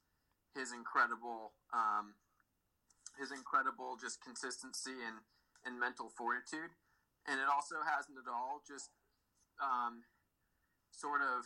[0.54, 2.18] his incredible um,
[3.20, 5.20] his incredible just consistency and,
[5.68, 6.72] and mental fortitude.
[7.28, 8.96] And it also has Nadal just
[9.62, 10.04] um,
[10.92, 11.46] sort of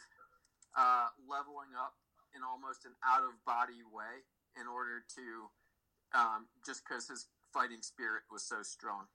[0.78, 1.94] uh, leveling up
[2.36, 4.26] in almost an out of body way
[4.60, 5.50] in order to
[6.18, 9.06] um, just because his fighting spirit was so strong.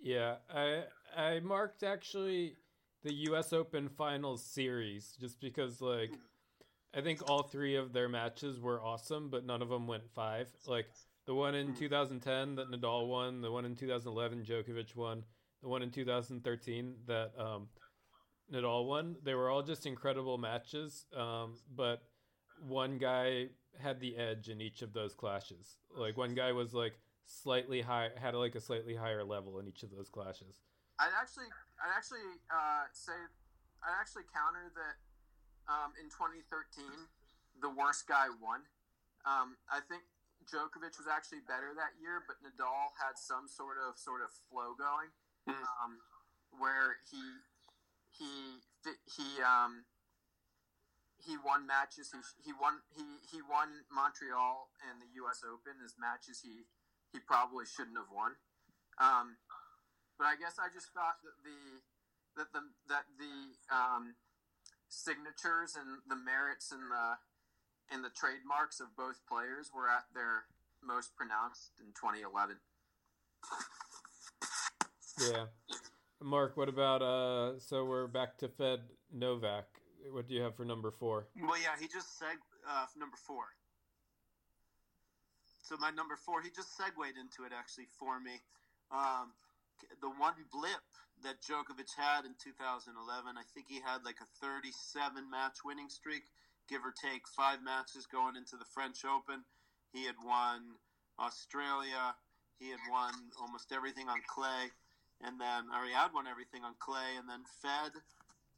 [0.00, 0.84] Yeah, I
[1.16, 2.54] I marked actually
[3.02, 3.52] the U.S.
[3.52, 6.12] Open Finals series just because like
[6.94, 10.48] I think all three of their matches were awesome, but none of them went five.
[10.66, 10.86] Like
[11.26, 15.22] the one in 2010 that Nadal won, the one in 2011 Djokovic won,
[15.62, 17.68] the one in 2013 that um,
[18.52, 19.16] Nadal won.
[19.22, 22.02] They were all just incredible matches, um, but
[22.66, 25.76] one guy had the edge in each of those clashes.
[25.96, 26.94] Like one guy was like
[27.26, 30.62] slightly high, had like a slightly higher level in each of those clashes.
[30.98, 31.48] I'd actually,
[31.80, 33.16] I'd actually uh, say,
[33.82, 34.96] I'd actually counter that
[35.70, 36.84] um, in 2013,
[37.62, 38.66] the worst guy won.
[39.24, 40.02] Um, I think
[40.48, 44.74] Djokovic was actually better that year, but Nadal had some sort of sort of flow
[44.74, 45.12] going,
[45.46, 45.64] hmm.
[45.80, 46.02] um,
[46.58, 47.20] where he
[48.16, 48.60] he
[49.06, 49.84] he um
[51.20, 52.10] he won matches.
[52.12, 55.44] He he won he he won Montreal and the U.S.
[55.44, 56.64] Open as matches he
[57.12, 58.38] he probably shouldn't have won.
[58.98, 59.36] Um,
[60.18, 61.60] but I guess I just thought that the
[62.36, 63.36] that the that the
[63.74, 64.14] um,
[64.88, 67.18] signatures and the merits and the
[67.92, 70.46] and the trademarks of both players were at their
[70.82, 72.56] most pronounced in 2011.
[75.20, 75.46] Yeah.
[76.22, 77.58] Mark, what about uh?
[77.58, 78.80] So we're back to Fed
[79.12, 79.64] Novak.
[80.12, 81.28] What do you have for number four?
[81.40, 82.36] Well, yeah, he just said
[82.68, 83.44] uh, number four.
[85.62, 88.42] So my number four, he just segued into it actually for me.
[88.92, 89.32] Um,
[90.02, 90.84] the one blip
[91.24, 96.28] that Djokovic had in 2011, I think he had like a 37 match winning streak,
[96.68, 99.40] give or take five matches going into the French Open.
[99.92, 100.76] He had won
[101.18, 102.12] Australia.
[102.58, 104.68] He had won almost everything on clay
[105.20, 107.92] and then Ariad won everything on clay, and then Fed.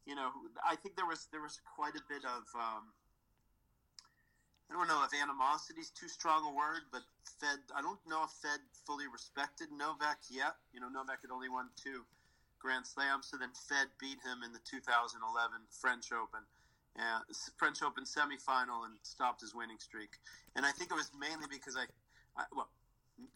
[0.05, 0.31] You know,
[0.63, 2.91] I think there was there was quite a bit of um,
[4.69, 7.03] I don't know if animosity is too strong a word, but
[7.39, 7.59] Fed.
[7.75, 10.55] I don't know if Fed fully respected Novak yet.
[10.73, 12.07] You know, Novak had only won two
[12.59, 15.19] Grand Slams, so then Fed beat him in the 2011
[15.69, 16.47] French Open.
[16.95, 17.25] Uh,
[17.57, 20.21] French Open semifinal and stopped his winning streak.
[20.55, 21.89] And I think it was mainly because I,
[22.39, 22.69] I well,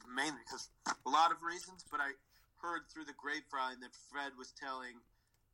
[0.07, 2.15] mainly because a lot of reasons, but I
[2.61, 4.99] heard through the grapevine that Fred was telling,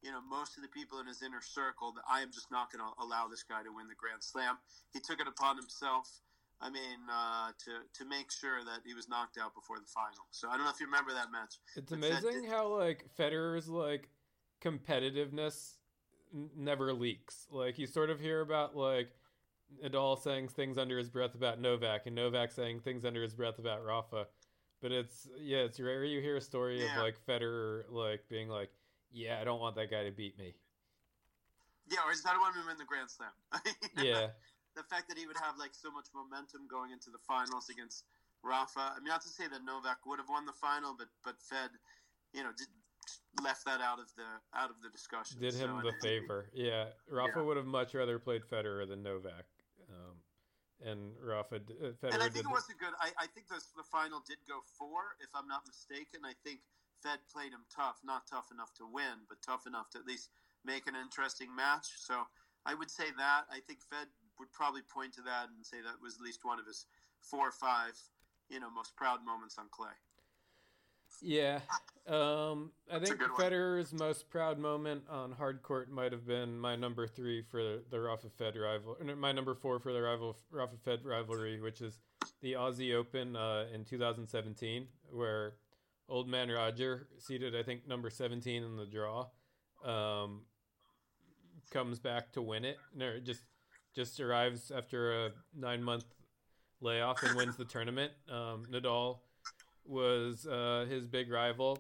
[0.02, 2.72] you know, most of the people in his inner circle that I am just not
[2.72, 4.58] going to allow this guy to win the Grand Slam.
[4.92, 6.10] He took it upon himself.
[6.62, 10.24] I mean, uh, to to make sure that he was knocked out before the final.
[10.32, 11.60] So I don't know if you remember that match.
[11.76, 14.08] It's amazing how like Federer's like
[14.64, 15.74] competitiveness
[16.34, 17.48] n- never leaks.
[17.52, 19.10] Like you sort of hear about like
[19.84, 23.60] Nadal saying things under his breath about Novak, and Novak saying things under his breath
[23.60, 24.28] about Rafa.
[24.84, 27.00] But it's yeah, it's rare you hear a story yeah.
[27.00, 28.70] of like Federer like being like,
[29.14, 30.56] "Yeah, I don't want that guy to beat me."
[31.88, 33.32] Yeah, or he's not want to win the Grand Slam.
[34.04, 34.36] yeah,
[34.76, 38.04] the fact that he would have like so much momentum going into the finals against
[38.44, 38.92] Rafa.
[38.92, 41.72] I mean, not to say that Novak would have won the final, but but Fed,
[42.34, 42.68] you know, did,
[43.42, 45.40] left that out of the out of the discussion.
[45.40, 46.52] Did him So, the favor.
[46.52, 47.44] Yeah, Rafa Yeah.
[47.44, 49.48] would have much rather played Federer than Novak.
[50.84, 52.92] And Rafa, uh, Federer And I think it was a good.
[53.00, 56.28] I, I think the final did go four, if I'm not mistaken.
[56.28, 56.60] I think
[57.02, 60.30] Fed played him tough, not tough enough to win, but tough enough to at least
[60.66, 61.88] make an interesting match.
[61.96, 62.28] So
[62.66, 63.44] I would say that.
[63.52, 64.08] I think Fed
[64.40, 66.86] would probably point to that and say that was at least one of his
[67.22, 67.96] four or five,
[68.50, 69.96] you know, most proud moments on clay.
[71.22, 71.60] Yeah,
[72.08, 73.40] um, I think good one.
[73.40, 78.00] Federer's most proud moment on hard court might have been my number three for the
[78.00, 82.00] Rafa Fed rival, my number four for the rival Rafa Fed rivalry, which is
[82.42, 85.54] the Aussie Open uh, in 2017, where
[86.10, 89.28] Old Man Roger, seated I think number 17 in the draw,
[89.86, 90.42] um,
[91.72, 92.78] comes back to win it.
[92.94, 93.44] No, just
[93.96, 96.06] just arrives after a nine month
[96.82, 98.12] layoff and wins the tournament.
[98.30, 99.20] Um, Nadal
[99.86, 101.80] was uh, his big rival,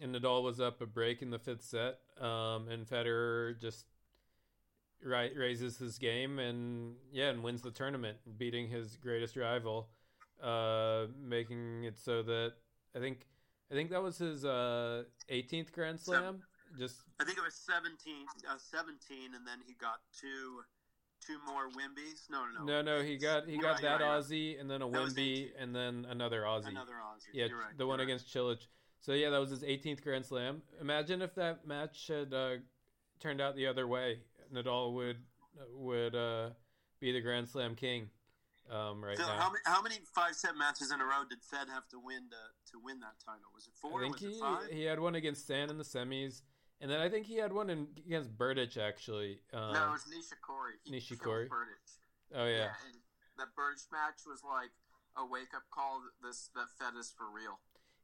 [0.00, 3.86] and Nadal was up a break in the fifth set, um, and Federer just
[5.04, 9.88] right raises his game and yeah, and wins the tournament, beating his greatest rival,
[10.42, 12.52] uh, making it so that
[12.94, 13.26] I think
[13.70, 16.42] I think that was his uh, 18th Grand Slam.
[16.78, 20.60] Just I think it was 17, uh, 17 and then he got two
[21.24, 22.30] two more Wimbies.
[22.30, 23.02] No, no, no, no, no.
[23.02, 24.22] he got he got Right, that right, right.
[24.22, 26.68] Aussie and then a That Wimby and then another Aussie.
[26.68, 27.28] Another Aussie.
[27.32, 28.04] Yeah, You're right, the one right.
[28.04, 28.66] against Cilic.
[29.00, 30.62] So yeah, that was his 18th Grand Slam.
[30.80, 32.56] Imagine if that match had uh,
[33.20, 34.20] turned out the other way.
[34.52, 35.18] Nadal would
[35.74, 36.50] would uh,
[37.00, 38.08] be the Grand Slam king
[38.70, 39.34] um, right Phil, now.
[39.38, 42.28] how, many, how many five set matches in a row did Fed have to win
[42.30, 43.48] to, to win that title?
[43.54, 44.00] Was it four?
[44.00, 44.68] I think was he it five?
[44.70, 46.42] he had one against Stan in the semis,
[46.80, 49.40] and then I think he had one in, against Berdych actually.
[49.52, 50.76] Um, no, it was Nishikori.
[50.84, 51.18] He Nishikori?
[51.22, 52.36] killed Berdych.
[52.36, 52.70] oh yeah.
[52.86, 52.98] and
[53.38, 54.70] that Berdych match was like
[55.16, 57.58] a wake up call that this that Fed is for real.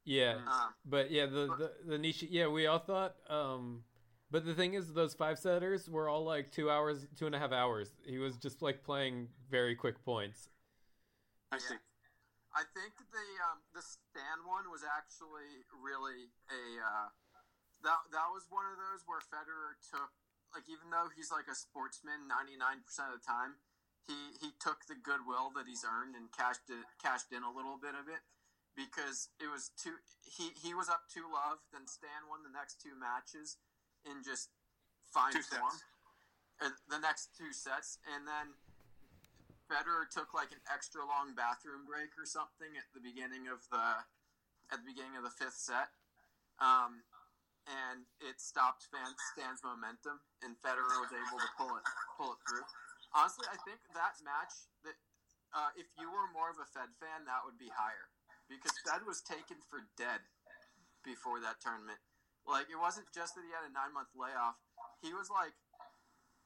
[0.04, 2.24] yeah, Um, But yeah, the the, the niche.
[2.28, 3.14] Yeah, we all thought.
[3.28, 3.84] Um,
[4.30, 7.38] but the thing is, those five setters were all like two hours, two and a
[7.38, 7.90] half hours.
[8.04, 10.48] He was just like playing very quick points.
[11.52, 11.76] I see.
[12.54, 17.08] I think the um, the Stan one was actually really a uh,
[17.84, 20.10] that that was one of those where Federer took
[20.56, 23.60] like even though he's like a sportsman ninety nine percent of the time,
[24.08, 27.76] he he took the goodwill that he's earned and cashed it cashed in a little
[27.76, 28.24] bit of it
[28.74, 32.82] because it was two he he was up two love then Stan won the next
[32.82, 33.60] two matches
[34.02, 34.50] in just
[35.14, 35.78] fine Two form.
[36.58, 37.98] Uh, the next two sets.
[38.14, 38.54] And then
[39.66, 44.04] Federer took like an extra long bathroom break or something at the beginning of the
[44.72, 45.92] at the beginning of the fifth set,
[46.56, 47.04] um,
[47.68, 51.84] and it stopped Fan, Stan's momentum, and Federer was able to pull it
[52.16, 52.66] pull it through.
[53.16, 54.52] Honestly, I think that match
[54.84, 54.96] that
[55.54, 58.10] uh, if you were more of a Fed fan, that would be higher
[58.50, 60.26] because Fed was taken for dead
[61.06, 62.00] before that tournament.
[62.44, 64.60] Like it wasn't just that he had a nine month layoff;
[65.00, 65.56] he was like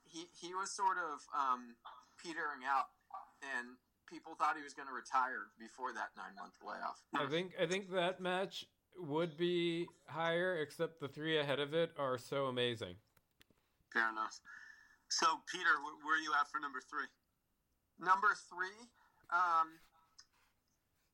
[0.07, 1.74] he he was sort of um,
[2.22, 2.94] petering out,
[3.42, 3.74] and
[4.07, 7.02] people thought he was going to retire before that nine month layoff.
[7.11, 8.64] I think I think that match
[8.98, 12.94] would be higher, except the three ahead of it are so amazing.
[13.92, 14.40] Fair enough.
[15.08, 15.72] So, Peter,
[16.04, 17.08] where are you at for number three?
[17.98, 18.76] Number three,
[19.32, 19.80] um,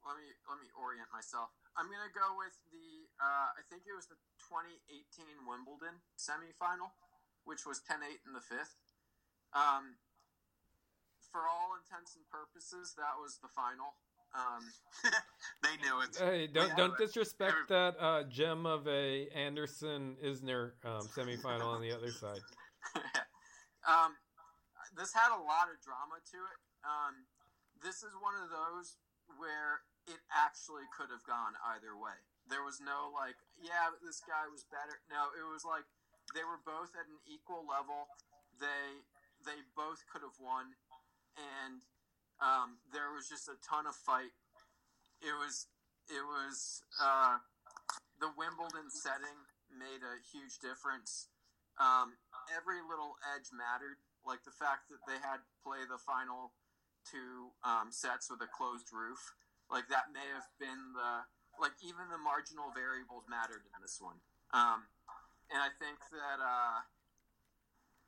[0.05, 1.55] let me let me orient myself.
[1.79, 4.21] I'm gonna go with the uh, I think it was the
[4.51, 6.93] 2018 Wimbledon semifinal,
[7.49, 8.77] which was 10-8 in the fifth.
[9.57, 9.97] Um,
[11.33, 13.97] for all intents and purposes, that was the final.
[14.35, 14.67] Um,
[15.63, 16.11] they knew it.
[16.19, 21.81] Hey, don't Yeah, don't disrespect that uh, gem of a Anderson Isner um, semifinal on
[21.81, 22.43] the other side.
[23.87, 24.19] um,
[24.99, 26.59] this had a lot of drama to it.
[26.83, 27.31] Um,
[27.79, 28.99] this is one of those
[29.39, 32.19] where it actually could have gone either way.
[32.51, 35.01] There was no like, yeah, this guy was better.
[35.09, 35.87] No, it was like
[36.35, 38.11] they were both at an equal level.
[38.59, 39.01] They
[39.47, 40.75] they both could have won,
[41.37, 41.81] and
[42.43, 44.35] um, there was just a ton of fight.
[45.23, 45.67] It was
[46.11, 47.41] it was uh,
[48.21, 49.39] the Wimbledon setting
[49.73, 51.29] made a huge difference.
[51.81, 52.15] Um,
[52.55, 56.55] every little edge mattered, like the fact that they had play the final
[57.05, 59.35] two um, sets with a closed roof.
[59.73, 61.25] Like that may have been the
[61.59, 64.19] like even the marginal variables mattered in this one.
[64.53, 64.87] Um,
[65.51, 66.79] and I think that uh,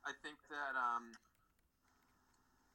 [0.07, 1.11] I think that um,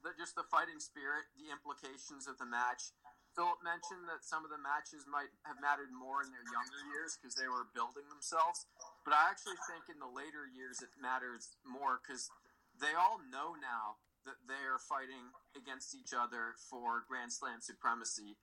[0.04, 2.94] that just the fighting spirit, the implications of the match.
[3.32, 7.16] Philip mentioned that some of the matches might have mattered more in their younger years
[7.16, 8.68] because they were building themselves.
[9.08, 12.28] But I actually think in the later years it matters more because
[12.76, 18.38] they all know now that they are fighting against each other for Grand Slam supremacy,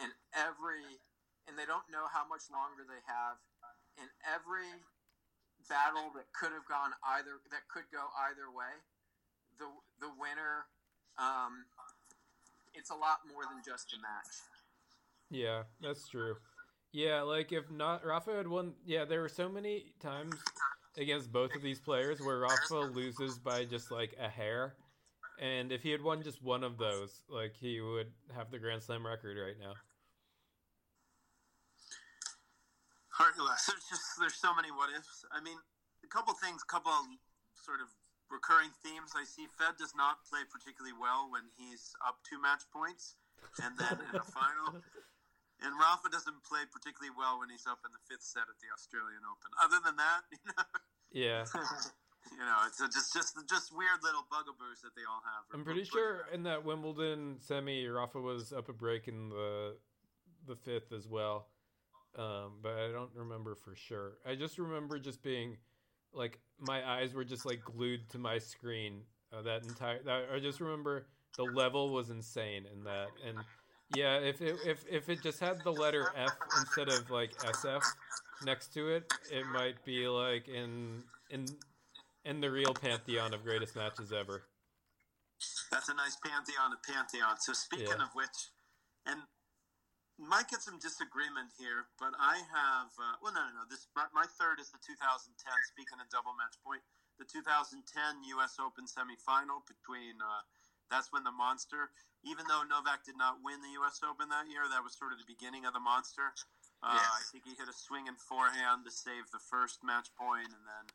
[0.00, 1.02] and every
[1.48, 3.40] and they don't know how much longer they have,
[3.96, 4.84] and every
[5.68, 8.72] battle that could have gone either that could go either way,
[9.60, 9.68] the
[10.00, 10.70] the winner,
[11.18, 11.64] um,
[12.74, 14.34] it's a lot more than just a match.
[15.30, 16.36] Yeah, that's true.
[16.92, 18.72] Yeah, like if not Rafa had won.
[18.86, 20.36] Yeah, there were so many times
[20.96, 24.74] against both of these players where Rafa loses by just like a hair,
[25.38, 28.82] and if he had won just one of those, like he would have the Grand
[28.82, 29.74] Slam record right now.
[33.10, 33.66] Heartless.
[33.66, 35.26] There's just there's so many what ifs.
[35.30, 35.58] I mean,
[36.04, 36.92] a couple things, couple
[37.54, 37.88] sort of
[38.30, 39.48] recurring themes I see.
[39.58, 43.16] Fed does not play particularly well when he's up two match points,
[43.62, 44.80] and then in a final.
[45.58, 48.70] And Rafa doesn't play particularly well when he's up in the fifth set at the
[48.70, 49.50] Australian Open.
[49.58, 50.62] Other than that, you know.
[51.10, 51.42] Yeah.
[52.30, 55.42] you know, it's just just just weird little bugaboos that they all have.
[55.52, 59.76] I'm pretty sure in that Wimbledon semi, Rafa was up a break in the
[60.46, 61.48] the fifth as well,
[62.16, 64.18] um, but I don't remember for sure.
[64.26, 65.56] I just remember just being
[66.12, 70.02] like my eyes were just like glued to my screen uh, that entire.
[70.02, 73.38] That, I just remember the level was insane in that, and
[73.94, 77.82] yeah, if it, if if it just had the letter F instead of like SF
[78.44, 81.46] next to it, it might be like in in
[82.24, 84.42] in the real pantheon of greatest matches ever.
[85.70, 87.36] That's a nice pantheon of pantheon.
[87.38, 88.02] So speaking yeah.
[88.02, 88.50] of which,
[89.06, 89.20] and
[90.18, 93.64] might get some disagreement here, but I have uh, well, no, no, no.
[93.70, 95.30] This my, my, third is the 2010.
[95.70, 96.82] Speaking of double match point,
[97.22, 97.86] the 2010
[98.38, 98.58] U.S.
[98.58, 100.18] Open semifinal between.
[100.18, 100.42] Uh,
[100.90, 101.94] that's when the monster.
[102.26, 104.02] Even though Novak did not win the U.S.
[104.02, 106.34] Open that year, that was sort of the beginning of the monster.
[106.82, 107.06] Uh, yes.
[107.06, 110.64] I think he hit a swing swinging forehand to save the first match point, and
[110.66, 110.86] then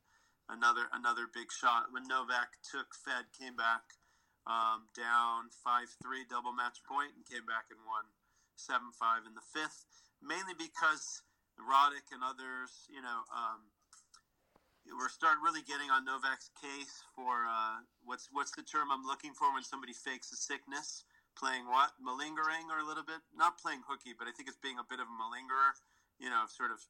[0.51, 3.95] another another big shot when Novak took Fed came back
[4.43, 8.03] um, down five three double match point and came back and won
[8.55, 9.85] seven five in the fifth,
[10.21, 11.21] mainly because
[11.57, 13.69] Roddick and others, you know, um,
[14.89, 19.53] we're really getting on Novak's case for uh, what's what's the term I'm looking for
[19.53, 24.13] when somebody fakes a sickness playing what malingering or a little bit not playing hooky,
[24.13, 25.79] but I think it's being a bit of a malingerer.
[26.19, 26.83] You know, sort of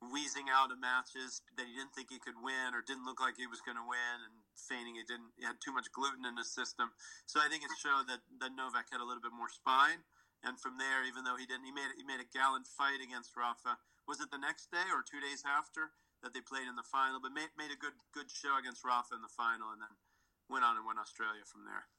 [0.00, 3.36] wheezing out of matches that he didn't think he could win or didn't look like
[3.36, 6.36] he was going to win and feigning he didn't he had too much gluten in
[6.36, 6.92] his system.
[7.28, 10.02] So I think it showed that that Novak had a little bit more spine.
[10.40, 13.36] And from there, even though he didn't, he made he made a gallant fight against
[13.36, 13.76] Rafa.
[14.08, 15.92] Was it the next day or two days after
[16.24, 17.20] that they played in the final?
[17.20, 19.94] But made made a good good show against Rafa in the final, and then
[20.48, 21.92] went on and won Australia from there.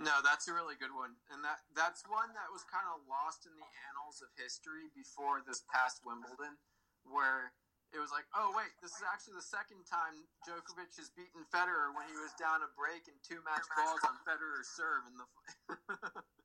[0.00, 3.44] No, that's a really good one, and that that's one that was kind of lost
[3.44, 6.56] in the annals of history before this past Wimbledon,
[7.04, 7.52] where
[7.92, 11.92] it was like, oh wait, this is actually the second time Djokovic has beaten Federer
[11.92, 15.28] when he was down a break and two match balls on Federer's serve, in the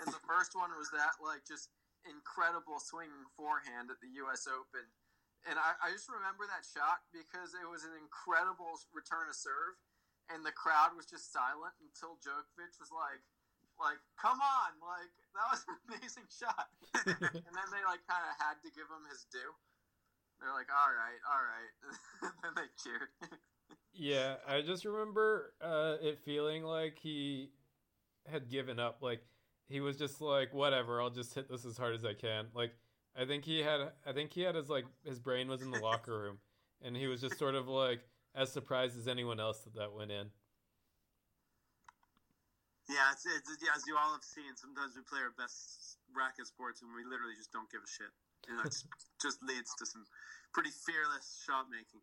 [0.00, 1.70] and the first one was that like just
[2.06, 4.46] incredible swinging forehand at the U.S.
[4.46, 4.86] Open,
[5.46, 9.78] and I, I just remember that shot because it was an incredible return of serve
[10.32, 13.24] and the crowd was just silent until Djokovic was like,
[13.80, 16.68] like, come on, like that was an amazing shot.
[17.08, 19.52] and then they like kind of had to give him his due.
[20.40, 21.72] They're like, all right, all right.
[22.22, 23.10] and then they cheered.
[23.94, 27.50] yeah, I just remember uh, it feeling like he
[28.30, 28.98] had given up.
[29.00, 29.24] Like
[29.68, 32.46] he was just like, whatever, I'll just hit this as hard as I can.
[32.54, 32.72] Like
[33.16, 35.80] I think he had, I think he had his like his brain was in the
[35.80, 36.38] locker room,
[36.82, 38.00] and he was just sort of like
[38.34, 40.30] as surprised as anyone else that that went in.
[42.88, 46.80] Yeah, it's, it's, as you all have seen, sometimes we play our best racket sports
[46.80, 48.08] and we literally just don't give a shit.
[48.48, 48.72] You know, it
[49.20, 50.08] just leads to some
[50.56, 52.00] pretty fearless shot making.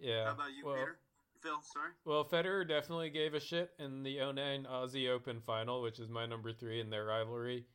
[0.00, 0.32] Yeah.
[0.32, 0.96] How about you, well, Peter?
[1.42, 1.90] Phil, sorry.
[2.04, 6.26] Well, Federer definitely gave a shit in the 09 Aussie Open final, which is my
[6.26, 7.66] number three in their rivalry,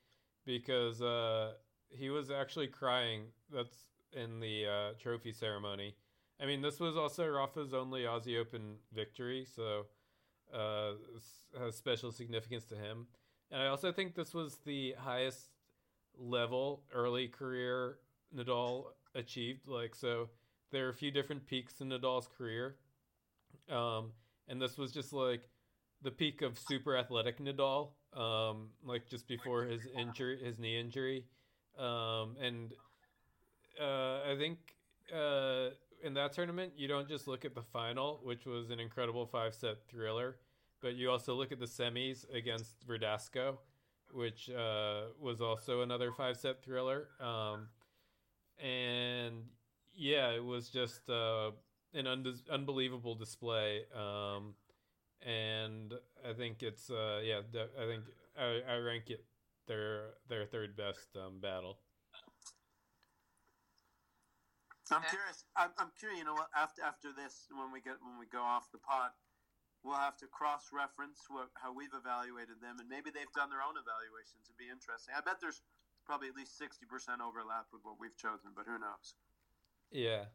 [0.45, 1.53] because uh,
[1.89, 3.24] he was actually crying.
[3.53, 3.76] That's
[4.14, 5.95] in the uh, trophy ceremony
[6.41, 9.86] I mean, this was also Rafa's only Aussie Open victory, so
[10.51, 10.93] uh,
[11.59, 13.05] has special significance to him.
[13.51, 15.49] And I also think this was the highest
[16.18, 17.99] level early career
[18.36, 19.68] Nadal achieved.
[19.68, 20.30] Like, so
[20.72, 22.78] there are a few different peaks in Nadal's career.
[23.72, 24.11] Um,
[24.47, 25.49] and this was just like
[26.01, 31.26] the peak of super athletic Nadal, um, like just before his injury, his knee injury.
[31.78, 32.74] Um, and
[33.80, 34.57] uh, I think
[35.15, 35.69] uh,
[36.03, 39.53] in that tournament, you don't just look at the final, which was an incredible five
[39.53, 40.38] set thriller,
[40.82, 43.57] but you also look at the semis against Verdasco,
[44.11, 47.07] which uh, was also another five set thriller.
[47.19, 47.67] Um,
[48.59, 49.43] and
[49.93, 51.51] yeah, it was just uh,
[51.93, 53.85] an un- unbelievable display.
[53.95, 54.55] Um,
[55.21, 55.93] and
[56.27, 58.03] I think it's uh, yeah, I think
[58.39, 59.25] I, I rank it
[59.67, 61.79] their their third best um, battle.
[64.91, 65.47] I'm curious.
[65.55, 66.19] I'm, I'm curious.
[66.19, 66.51] You know what?
[66.51, 69.15] After after this, when we get when we go off the pod,
[69.87, 71.23] we'll have to cross reference
[71.55, 74.51] how we've evaluated them, and maybe they've done their own evaluations.
[74.51, 75.15] It'd be interesting.
[75.15, 75.63] I bet there's
[76.03, 79.15] probably at least sixty percent overlap with what we've chosen, but who knows?
[79.95, 80.27] Yeah.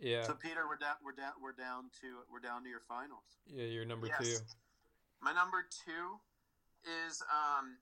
[0.00, 0.24] Yeah.
[0.24, 0.96] So Peter, we're down.
[1.04, 1.36] We're down.
[1.36, 3.36] We're down to we're down to your finals.
[3.46, 4.24] Yeah, you're number Yes.
[4.24, 4.36] two.
[5.20, 6.16] My number two
[7.06, 7.76] is um,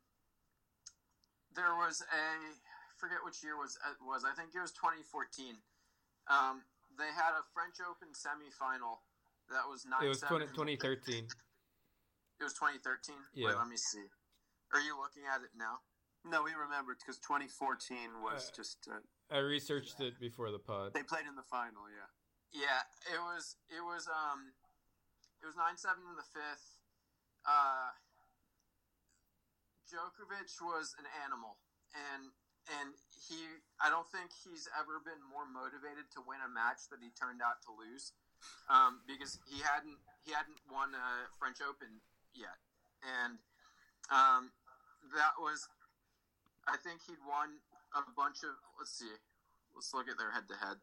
[1.55, 5.62] there was a I forget which year was it was I think it was 2014.
[6.27, 6.66] Um,
[6.99, 9.07] they had a French Open semifinal
[9.55, 10.03] that was nine.
[10.03, 11.25] It was 20, 2013.
[12.39, 13.14] It was 2013.
[13.33, 13.47] Yeah.
[13.49, 14.11] Wait, let me see.
[14.75, 15.81] Are you looking at it now?
[16.25, 19.01] No, we remembered because 2014 was Uh, just uh,
[19.31, 20.93] I researched it before the pod.
[20.95, 21.89] they played in the final.
[21.89, 22.09] Yeah.
[22.51, 23.57] Yeah, it was.
[23.69, 24.09] It was.
[24.09, 24.53] Um,
[25.43, 26.81] it was nine seven in the fifth.
[27.45, 27.93] Uh,
[29.89, 31.57] Djokovic was an animal,
[31.93, 32.33] and
[32.81, 32.97] and
[33.29, 33.37] he.
[33.81, 37.41] I don't think he's ever been more motivated to win a match that he turned
[37.45, 38.12] out to lose,
[38.69, 42.01] um, because he hadn't he hadn't won a French Open
[42.33, 42.57] yet,
[43.05, 43.39] and
[44.11, 44.53] um,
[45.14, 45.69] that was.
[46.69, 47.64] I think he'd won
[47.97, 48.53] a bunch of.
[48.79, 49.11] Let's see.
[49.75, 50.79] Let's look at their head to head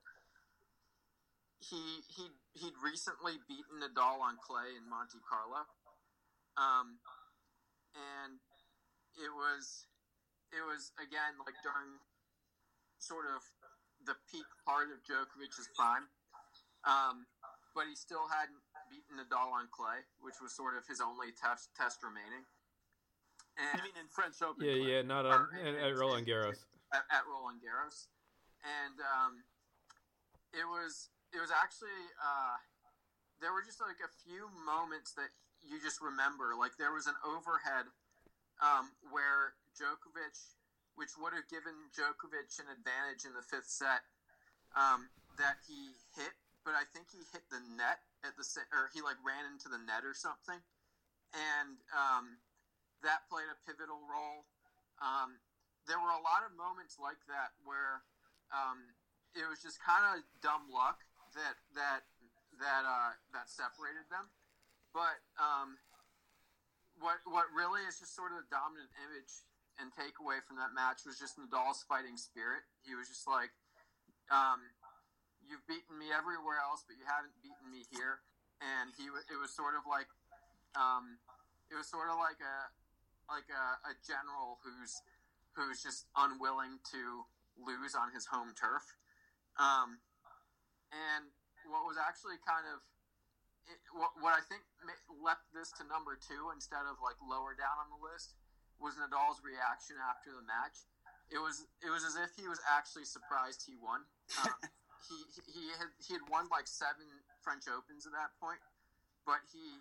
[1.60, 5.66] he he he'd recently beaten Nadal on clay in Monte Carlo,
[6.58, 7.00] um,
[7.96, 8.38] and
[9.18, 9.88] it was
[10.54, 11.98] it was again like during
[13.00, 13.42] sort of
[14.06, 16.06] the peak part of Djokovic's prime,
[16.86, 17.26] um,
[17.74, 18.62] but he still hadn't
[18.92, 22.46] beaten Nadal on clay, which was sort of his only test test remaining.
[23.56, 24.68] And You mean in French Open?
[24.68, 24.92] Yeah, play?
[25.00, 26.68] yeah, not on at, at Roland Garros.
[26.92, 28.12] at, at Roland Garros,
[28.64, 29.44] and um,
[30.52, 32.60] it was it was actually uh,
[33.40, 35.32] there were just like a few moments that
[35.64, 36.52] you just remember.
[36.52, 37.88] Like there was an overhead
[38.60, 40.36] um, where Djokovic,
[40.96, 44.04] which would have given Djokovic an advantage in the fifth set,
[44.76, 48.92] um, that he hit, but I think he hit the net at the sa- or
[48.92, 50.60] he like ran into the net or something,
[51.32, 52.44] and um,
[53.06, 54.50] that played a pivotal role.
[54.98, 55.38] Um,
[55.86, 58.02] there were a lot of moments like that where
[58.50, 58.90] um,
[59.38, 61.06] it was just kind of dumb luck
[61.38, 62.10] that that
[62.58, 64.34] that uh, that separated them.
[64.90, 65.78] But um,
[66.98, 69.46] what what really is just sort of the dominant image
[69.78, 72.64] and takeaway from that match was just Nadal's fighting spirit.
[72.88, 73.52] He was just like,
[74.32, 74.64] um,
[75.44, 78.24] "You've beaten me everywhere else, but you haven't beaten me here."
[78.64, 80.08] And he it was sort of like
[80.74, 81.20] um,
[81.68, 82.72] it was sort of like a
[83.30, 85.02] like a, a general who's
[85.56, 88.84] who's just unwilling to lose on his home turf.
[89.56, 90.04] Um,
[90.92, 91.32] and
[91.72, 92.84] what was actually kind of
[93.66, 94.62] it, what, what I think
[95.10, 98.38] leapt this to number two instead of like lower down on the list
[98.78, 100.86] was Nadal's reaction after the match.
[101.32, 104.06] It was it was as if he was actually surprised he won.
[104.36, 104.50] Uh,
[105.06, 107.06] he he had he had won like seven
[107.46, 108.58] French Opens at that point,
[109.22, 109.78] but he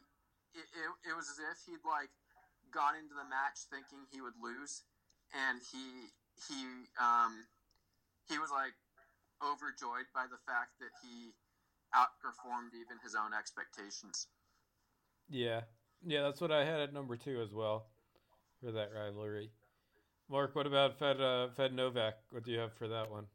[0.53, 2.13] it, it, it was as if he'd like
[2.75, 4.83] gone into the match thinking he would lose,
[5.31, 7.47] and he he um
[8.29, 8.75] he was like
[9.39, 11.33] overjoyed by the fact that he
[11.95, 14.27] outperformed even his own expectations.
[15.31, 15.63] Yeah,
[16.05, 17.87] yeah, that's what I had at number two as well
[18.61, 19.51] for that rivalry.
[20.29, 22.19] Mark, what about Fed uh, Fed Novak?
[22.31, 23.27] What do you have for that one?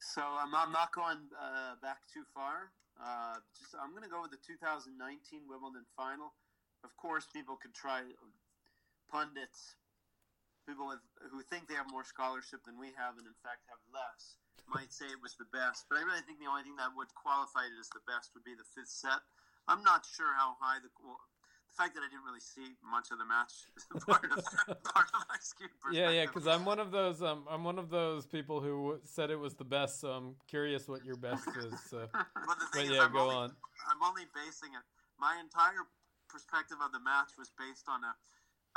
[0.00, 2.72] So I'm, I'm not going uh, back too far.
[2.96, 4.96] Uh, just I'm going to go with the 2019
[5.48, 6.32] Wimbledon final.
[6.84, 8.00] Of course, people could try
[9.10, 9.74] pundits,
[10.64, 11.02] people with,
[11.34, 14.38] who think they have more scholarship than we have, and in fact have less,
[14.70, 15.90] might say it was the best.
[15.90, 18.46] But I really think the only thing that would qualify it as the best would
[18.46, 19.20] be the fifth set.
[19.66, 21.18] I'm not sure how high the well,
[21.70, 24.38] the fact that I didn't really see much of the match is part of
[24.94, 25.94] part of my skewed perspective.
[25.94, 27.22] Yeah, yeah, because I'm one of those.
[27.22, 30.00] Um, I'm one of those people who said it was the best.
[30.00, 31.74] So I'm curious what your best is.
[31.90, 33.50] So, But the but thing is, yeah, I'm go only, on.
[33.90, 34.84] I'm only basing it.
[35.18, 35.86] My entire
[36.28, 38.14] perspective of the match was based on a,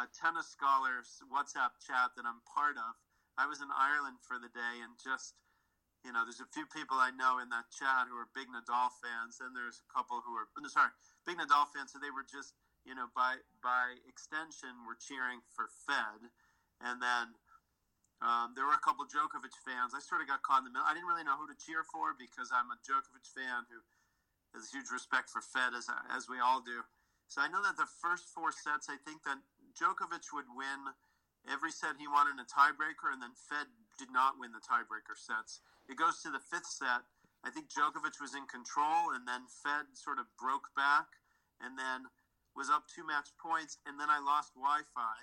[0.02, 2.98] a tennis scholars WhatsApp chat that I'm part of.
[3.38, 5.38] I was in Ireland for the day, and just
[6.04, 8.92] you know, there's a few people I know in that chat who are big Nadal
[9.00, 10.92] fans, and there's a couple who are no, sorry,
[11.24, 11.96] big Nadal fans.
[11.96, 16.30] So they were just you know by by extension were cheering for Fed,
[16.82, 17.38] and then.
[18.24, 19.92] Um, there were a couple Djokovic fans.
[19.92, 20.88] I sort of got caught in the middle.
[20.88, 23.84] I didn't really know who to cheer for because I'm a Djokovic fan who
[24.56, 26.88] has huge respect for Fed as as we all do.
[27.28, 30.94] So I know that the first four sets, I think that Djokovic would win
[31.50, 33.68] every set he won in a tiebreaker, and then Fed
[33.98, 35.60] did not win the tiebreaker sets.
[35.90, 37.04] It goes to the fifth set.
[37.44, 41.20] I think Djokovic was in control, and then Fed sort of broke back
[41.60, 42.08] and then
[42.56, 45.18] was up two match points, and then I lost Wi-Fi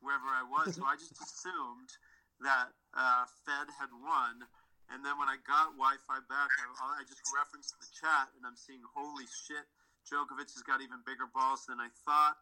[0.00, 1.94] wherever I was, so I just assumed
[2.42, 4.42] that uh, Fed had won.
[4.90, 8.58] And then when I got Wi-Fi back, I, I just referenced the chat, and I'm
[8.58, 9.64] seeing, holy shit,
[10.08, 12.40] Djokovic has got even bigger balls than I thought.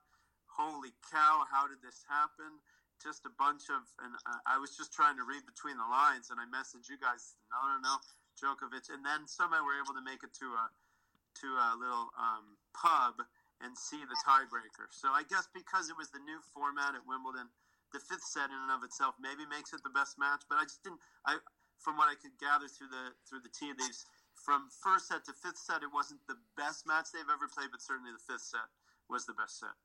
[0.56, 2.58] Holy cow, how did this happen?
[3.00, 4.12] Just a bunch of, and
[4.44, 7.64] I was just trying to read between the lines, and I messaged you guys, no,
[7.64, 7.94] no, no,
[8.36, 10.68] Djokovic, and then somehow we're able to make it to a
[11.40, 13.22] to a little um, pub
[13.62, 14.90] and see the tiebreaker.
[14.90, 17.48] So I guess because it was the new format at Wimbledon,
[17.92, 20.42] the fifth set in and of itself maybe makes it the best match.
[20.48, 21.00] But I just didn't.
[21.24, 21.38] I
[21.78, 25.34] from what I could gather through the through the tea leaves, from first set to
[25.36, 28.68] fifth set, it wasn't the best match they've ever played, but certainly the fifth set
[29.08, 29.76] was the best set.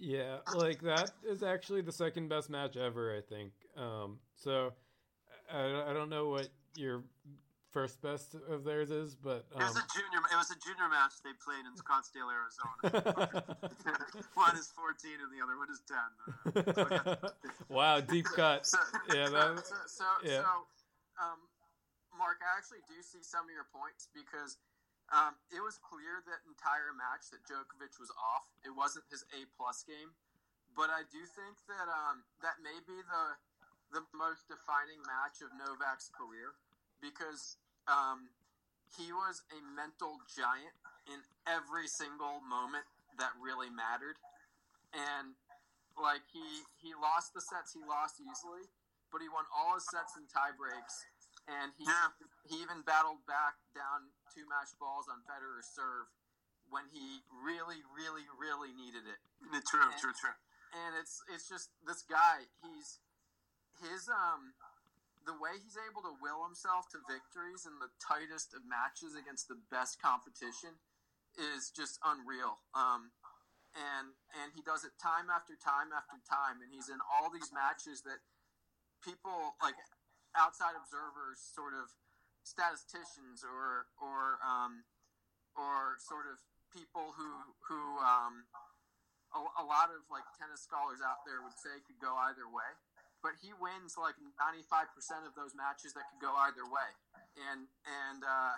[0.00, 3.52] Yeah, like that is actually the second best match ever, I think.
[3.76, 4.72] Um, so
[5.52, 7.02] I, I don't know what your
[7.72, 10.20] first best of theirs is, but um, it was a um, junior.
[10.32, 13.44] It was a junior match they played in Scottsdale, Arizona.
[14.34, 17.30] one is fourteen and the other one is ten.
[17.68, 18.66] wow, deep cut.
[18.66, 18.78] So,
[19.14, 20.42] yeah, that, so, so, yeah.
[20.42, 20.46] so
[21.18, 21.38] um,
[22.16, 24.58] Mark, I actually do see some of your points because
[25.08, 28.52] um, it was clear that entire match that Djokovic was off.
[28.60, 30.12] It wasn't his A plus game,
[30.76, 33.24] but I do think that um, that may be the
[33.88, 36.52] the most defining match of Novak's career
[37.00, 37.56] because
[37.88, 38.28] um,
[38.92, 40.76] he was a mental giant
[41.08, 42.84] in every single moment
[43.16, 44.20] that really mattered.
[44.92, 45.32] And
[45.96, 48.68] like he he lost the sets he lost easily,
[49.08, 51.08] but he won all his sets in tie breaks.
[51.48, 52.12] And he yeah.
[52.44, 56.06] he even battled back down two match balls on Federer's serve
[56.70, 59.18] when he really, really, really needed it.
[59.66, 60.38] True, and, true, true.
[60.78, 62.46] And it's it's just this guy.
[62.62, 63.02] He's
[63.82, 64.54] his um
[65.26, 69.50] the way he's able to will himself to victories in the tightest of matches against
[69.50, 70.78] the best competition
[71.36, 72.62] is just unreal.
[72.72, 73.10] Um,
[73.74, 77.50] and and he does it time after time after time, and he's in all these
[77.50, 78.22] matches that
[79.00, 79.78] people like
[80.36, 81.88] outside observers, sort of
[82.48, 84.88] statisticians or or um,
[85.52, 86.40] or sort of
[86.72, 87.30] people who
[87.68, 88.48] who um,
[89.36, 92.72] a, a lot of like tennis scholars out there would say could go either way
[93.22, 96.90] but he wins like 95% of those matches that could go either way.
[97.50, 98.54] And and uh,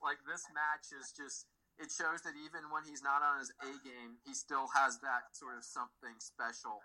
[0.00, 1.48] like this match is just
[1.78, 5.30] it shows that even when he's not on his A game, he still has that
[5.32, 6.82] sort of something special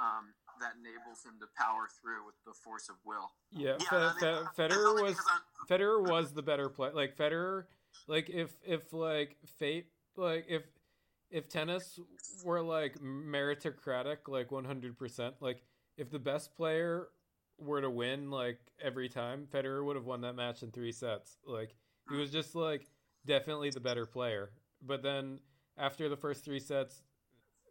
[0.00, 3.30] um, that enables him to power through with the force of will.
[3.50, 5.16] Yeah, yeah Fe- Fe- Federer was
[5.68, 6.92] Federer was the better player.
[6.92, 7.64] Like Federer,
[8.06, 9.86] like if if like fate,
[10.16, 10.62] like if
[11.30, 11.98] if tennis
[12.44, 15.62] were like meritocratic, like one hundred percent, like
[15.96, 17.08] if the best player
[17.58, 21.38] were to win like every time, Federer would have won that match in three sets.
[21.46, 21.74] Like
[22.10, 22.86] he was just like
[23.26, 24.50] definitely the better player.
[24.84, 25.38] But then
[25.78, 27.02] after the first three sets,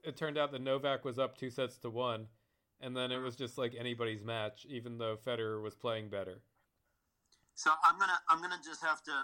[0.03, 2.27] it turned out that Novak was up two sets to one,
[2.81, 6.41] and then it was just like anybody's match, even though Federer was playing better.
[7.55, 9.15] So I'm gonna I'm gonna just have to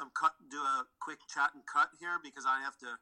[0.00, 2.94] um, cut do a quick chat and cut here because I have to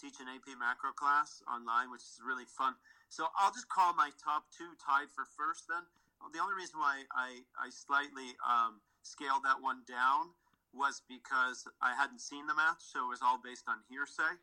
[0.00, 2.72] teach an AP macro class online, which is really fun.
[3.12, 5.84] So I'll just call my top two tied for first then.
[6.32, 10.36] The only reason why I, I slightly um, scaled that one down
[10.72, 14.38] was because I hadn't seen the match, so it was all based on hearsay.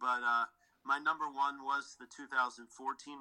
[0.00, 0.48] But uh,
[0.84, 2.64] my number one was the 2014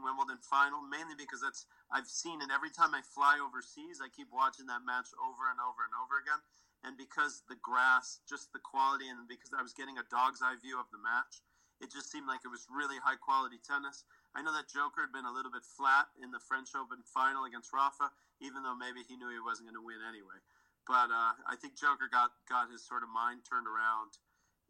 [0.04, 4.00] Wimbledon final, mainly because that's I've seen it every time I fly overseas.
[4.00, 6.40] I keep watching that match over and over and over again,
[6.88, 10.56] and because the grass, just the quality, and because I was getting a dog's eye
[10.62, 11.44] view of the match,
[11.80, 14.04] it just seemed like it was really high quality tennis.
[14.36, 17.48] I know that Joker had been a little bit flat in the French Open final
[17.48, 18.12] against Rafa,
[18.44, 20.40] even though maybe he knew he wasn't going to win anyway.
[20.88, 24.20] But uh, I think Joker got, got his sort of mind turned around.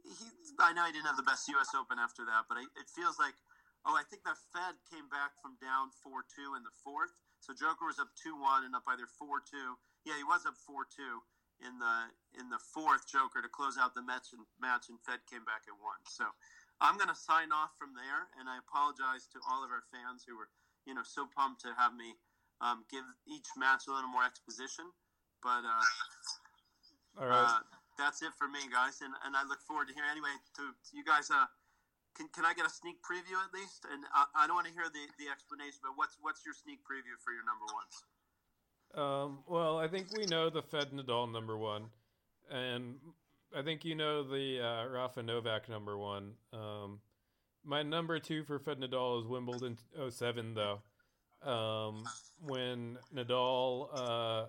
[0.04, 0.28] He,
[0.60, 1.72] I know he didn't have the best U.S.
[1.76, 3.36] Open after that, but I, it feels like,
[3.88, 7.14] oh, I think the Fed came back from down 4 2 in the fourth.
[7.40, 9.56] So Joker was up 2 1 and up either 4 2.
[10.08, 11.24] Yeah, he was up 4 2
[11.64, 11.96] in the
[12.40, 15.68] in the fourth Joker to close out the match and, match, and Fed came back
[15.68, 16.00] and won.
[16.08, 16.24] So
[16.80, 20.24] I'm going to sign off from there, and I apologize to all of our fans
[20.24, 20.48] who were,
[20.88, 22.16] you know, so pumped to have me
[22.64, 24.88] um, give each match a little more exposition.
[25.44, 25.84] But uh,
[27.20, 30.10] all right, uh, that's it for me, guys, and, and I look forward to hearing
[30.10, 31.28] anyway to, to you guys.
[31.28, 31.46] Uh,
[32.16, 33.86] can, can I get a sneak preview at least?
[33.92, 36.80] And I, I don't want to hear the, the explanation, but what's what's your sneak
[36.88, 37.96] preview for your number ones?
[38.96, 41.92] Um, well, I think we know the Fed Nadal number one,
[42.50, 42.96] and
[43.56, 46.32] I think you know the uh, Rafa Novak number one.
[46.54, 47.00] Um,
[47.64, 49.78] my number two for Fed Nadal is Wimbledon
[50.10, 50.82] 07, though.
[51.50, 52.04] Um,
[52.42, 54.46] when Nadal uh,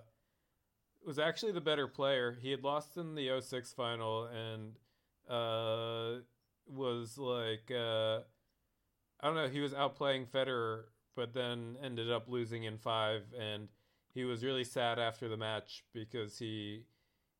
[1.05, 4.73] was actually the better player, he had lost in the 06 final, and
[5.29, 6.21] uh,
[6.67, 8.19] was like uh,
[9.19, 10.83] I don't know, he was outplaying Federer,
[11.15, 13.67] but then ended up losing in five, and
[14.13, 16.85] he was really sad after the match because he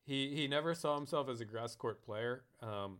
[0.05, 2.43] he he never saw himself as a grass court player.
[2.61, 2.99] Um,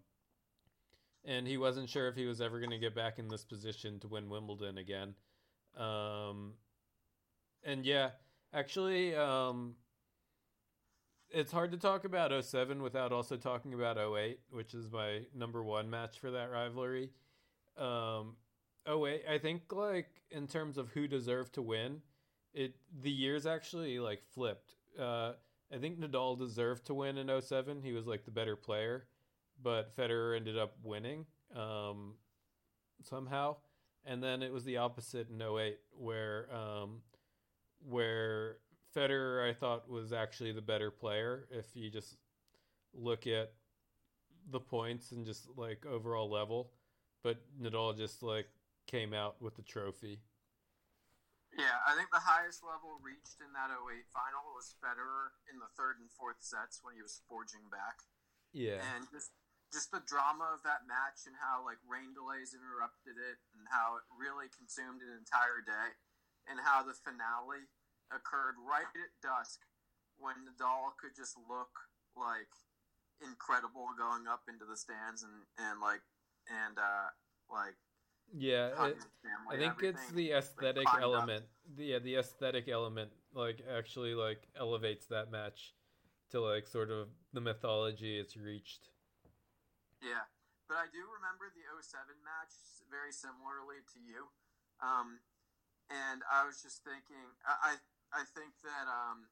[1.24, 4.00] and he wasn't sure if he was ever going to get back in this position
[4.00, 5.14] to win Wimbledon again.
[5.78, 6.54] Um,
[7.64, 8.10] and yeah,
[8.54, 9.76] actually, um,
[11.34, 15.64] it's hard to talk about 07 without also talking about 08, which is my number
[15.64, 17.10] one match for that rivalry.
[17.78, 18.36] Um,
[18.88, 22.02] 08, I think like in terms of who deserved to win,
[22.54, 24.76] it the years actually like flipped.
[25.00, 25.34] Uh,
[25.74, 27.82] I think Nadal deserved to win in 07.
[27.82, 29.06] He was like the better player,
[29.64, 31.26] but Federer ended up winning
[31.56, 32.16] um,
[33.04, 33.56] somehow.
[34.04, 37.02] And then it was the opposite in 08 where um,
[37.88, 38.58] where
[38.96, 42.18] Federer I thought was actually the better player if you just
[42.94, 43.54] look at
[44.50, 46.72] the points and just like overall level,
[47.24, 48.48] but Nadal just like
[48.88, 50.20] came out with the trophy.
[51.52, 55.68] Yeah, I think the highest level reached in that 08 final was Federer in the
[55.76, 58.08] third and fourth sets when he was forging back.
[58.56, 58.80] Yeah.
[58.96, 59.36] And just
[59.72, 63.96] just the drama of that match and how like rain delays interrupted it and how
[63.96, 65.96] it really consumed an entire day
[66.52, 67.72] and how the finale
[68.12, 69.64] occurred right at dusk
[70.20, 71.72] when Nadal could just look
[72.16, 72.52] like
[73.24, 76.02] incredible going up into the stands and and like
[76.50, 77.10] and uh
[77.50, 77.78] like
[78.34, 78.98] yeah it,
[79.52, 81.46] i think it's the aesthetic like element
[81.78, 85.74] the, yeah the aesthetic element like actually like elevates that match
[86.32, 88.88] to like sort of the mythology it's reached.
[90.02, 90.26] Yeah
[90.68, 92.56] but i do remember the 07 match
[92.90, 94.32] very similarly to you.
[94.82, 95.20] Um
[95.92, 97.91] and i was just thinking i i
[98.36, 99.32] think that um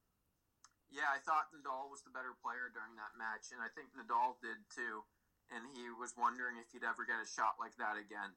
[0.88, 4.39] yeah i thought nadal was the better player during that match and i think nadal
[4.39, 5.03] did too
[5.51, 8.34] and he was wondering if he'd ever get a shot like that again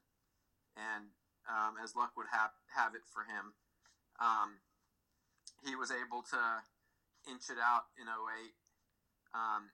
[0.77, 1.13] and
[1.49, 3.55] um, as luck would have have it for him,
[4.21, 4.63] um,
[5.65, 6.41] he was able to
[7.27, 8.55] inch it out in 08,
[9.35, 9.71] um,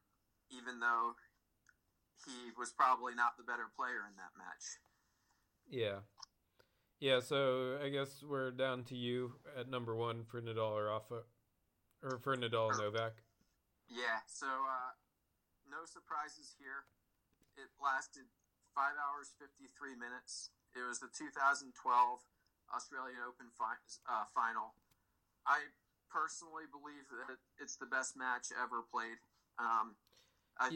[0.53, 1.17] even though
[2.25, 4.81] he was probably not the better player in that match.
[5.69, 6.05] Yeah.
[7.01, 11.23] Yeah, so I guess we're down to you at number one for Nadal or Rafa,
[12.03, 13.23] or for Nadal Novak.
[13.89, 14.93] Yeah, so uh,
[15.71, 16.91] no surprises here.
[17.57, 18.27] It lasted
[18.75, 20.51] five hours, 53 minutes.
[20.75, 21.71] It was the 2012
[22.75, 23.79] Australian Open fi-
[24.11, 24.75] uh, final.
[25.47, 25.71] I
[26.11, 29.23] personally believe that it's the best match ever played.
[29.59, 29.95] Um,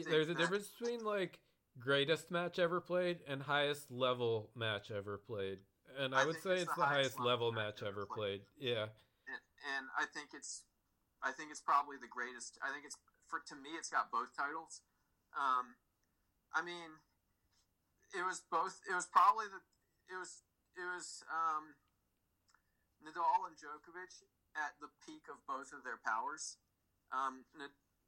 [0.07, 1.39] There's a difference between like
[1.79, 5.59] greatest match ever played and highest level match ever played.
[5.99, 8.41] And I, I would say it's, it's the, highest, highest level, match, match ever played.
[8.57, 8.73] played.
[8.73, 8.89] Yeah.
[9.29, 9.41] And,
[9.77, 10.65] and, I think it's
[11.23, 12.59] I think it's probably the greatest.
[12.59, 12.97] I think it's
[13.31, 14.83] for to me it's got both titles.
[15.33, 15.79] Um,
[16.53, 16.99] I mean,
[18.13, 19.61] it was both it was probably the
[20.11, 20.43] it was
[20.75, 21.77] it was um,
[23.01, 26.57] Nadal and Djokovic at the peak of both of their powers.
[27.09, 27.45] Um,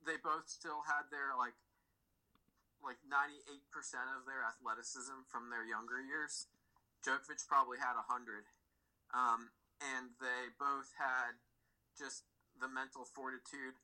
[0.06, 1.58] they both still had their like
[2.84, 6.46] like ninety eight percent of their athleticism from their younger years.
[7.06, 8.50] Djokovic probably had hundred,
[9.14, 11.38] um, and they both had
[11.94, 12.26] just
[12.58, 13.78] the mental fortitude.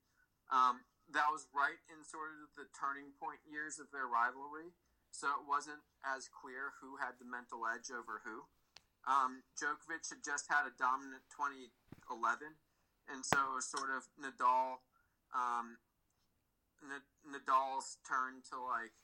[0.49, 4.73] Um, that was right in sort of the turning point years of their rivalry
[5.11, 8.47] so it wasn't as clear who had the mental edge over who.
[9.03, 12.55] Um, Djokovic had just had a dominant 2011,
[13.11, 14.79] and so it was sort of Nadal,
[15.35, 15.77] um,
[17.27, 18.95] Nadal's turn to like.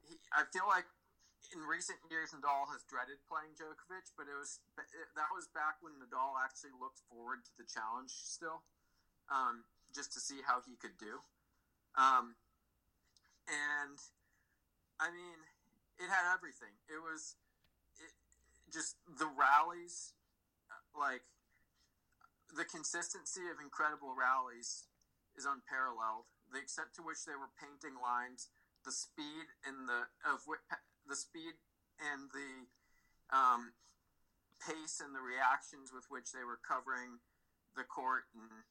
[0.00, 0.88] He, I feel like
[1.48, 5.96] in recent years Nadal has dreaded playing Djokovic, but it was that was back when
[5.96, 8.62] Nadal actually looked forward to the challenge still,
[9.32, 9.64] um,
[9.94, 11.24] just to see how he could do.
[11.96, 12.36] Um,
[13.48, 13.98] and
[15.00, 15.38] I mean,
[15.98, 16.76] it had everything.
[16.86, 17.34] It was
[17.98, 18.12] it,
[18.70, 20.14] just the rallies,
[20.92, 21.24] like
[22.52, 24.86] the consistency of incredible rallies
[25.34, 26.28] is unparalleled.
[26.52, 28.50] The extent to which they were painting lines,
[28.84, 30.46] the speed and the of
[31.10, 31.58] the speed
[31.98, 32.70] and the
[33.34, 33.74] um,
[34.62, 37.18] pace and the reactions with which they were covering
[37.74, 38.62] the court and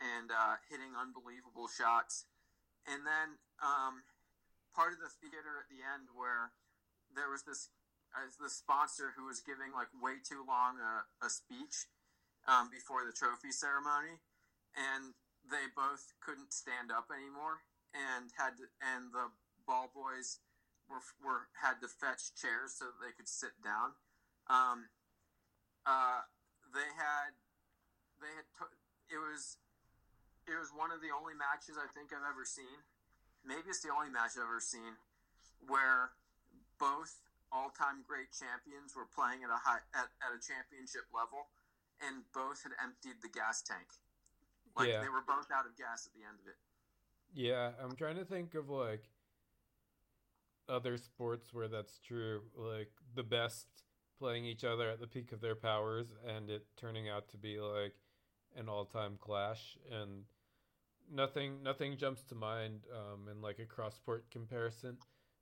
[0.00, 2.26] and uh, hitting unbelievable shots,
[2.90, 4.02] and then um,
[4.74, 6.50] part of the theater at the end where
[7.14, 7.70] there was this
[8.16, 11.86] uh, the sponsor who was giving like way too long a, a speech
[12.50, 14.18] um, before the trophy ceremony,
[14.74, 15.14] and
[15.46, 17.62] they both couldn't stand up anymore
[17.94, 19.30] and had to, and the
[19.68, 20.42] ball boys
[20.92, 23.96] were, were had to fetch chairs so that they could sit down.
[24.52, 24.92] Um,
[25.88, 26.28] uh,
[26.76, 27.32] they had
[28.20, 28.76] they had t-
[29.08, 29.56] it was
[30.44, 32.84] it was one of the only matches I think I've ever seen
[33.46, 34.94] maybe it's the only match I've ever seen
[35.66, 36.14] where
[36.78, 41.52] both all-time great champions were playing at a high at, at a championship level,
[42.00, 43.86] and both had emptied the gas tank.
[44.74, 45.02] Like Yeah.
[45.04, 46.58] they were both out of gas at the end of it.
[47.34, 49.04] Yeah, I'm trying to think of like
[50.68, 53.66] other sports where that's true, like the best
[54.18, 57.58] playing each other at the peak of their powers and it turning out to be
[57.58, 57.94] like
[58.54, 60.22] an all-time clash and
[61.10, 64.96] nothing nothing jumps to mind um in like a cross-sport comparison.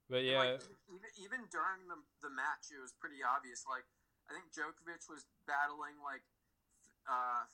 [0.08, 3.68] But yeah, like, even even during the the match, it was pretty obvious.
[3.68, 3.84] Like
[4.26, 6.24] I think Djokovic was battling like
[7.04, 7.44] uh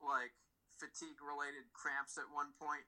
[0.00, 0.32] like
[0.78, 2.86] fatigue related cramps at one point.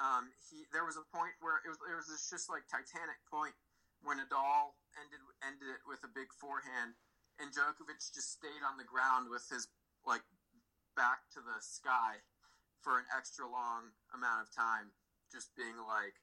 [0.00, 3.52] Um, he there was a point where it was it was just like Titanic point
[4.02, 6.98] where Nadal ended ended it with a big forehand,
[7.38, 9.70] and Djokovic just stayed on the ground with his
[10.06, 10.26] like
[10.94, 12.20] back to the sky
[12.82, 14.92] for an extra long amount of time,
[15.30, 16.18] just being like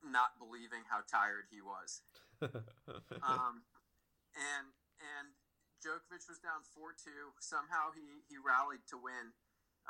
[0.00, 2.02] not believing how tired he was.
[3.18, 3.66] Um,
[4.38, 4.70] and
[5.02, 5.34] and
[5.82, 7.34] Djokovic was down four two.
[7.42, 9.34] Somehow he he rallied to win,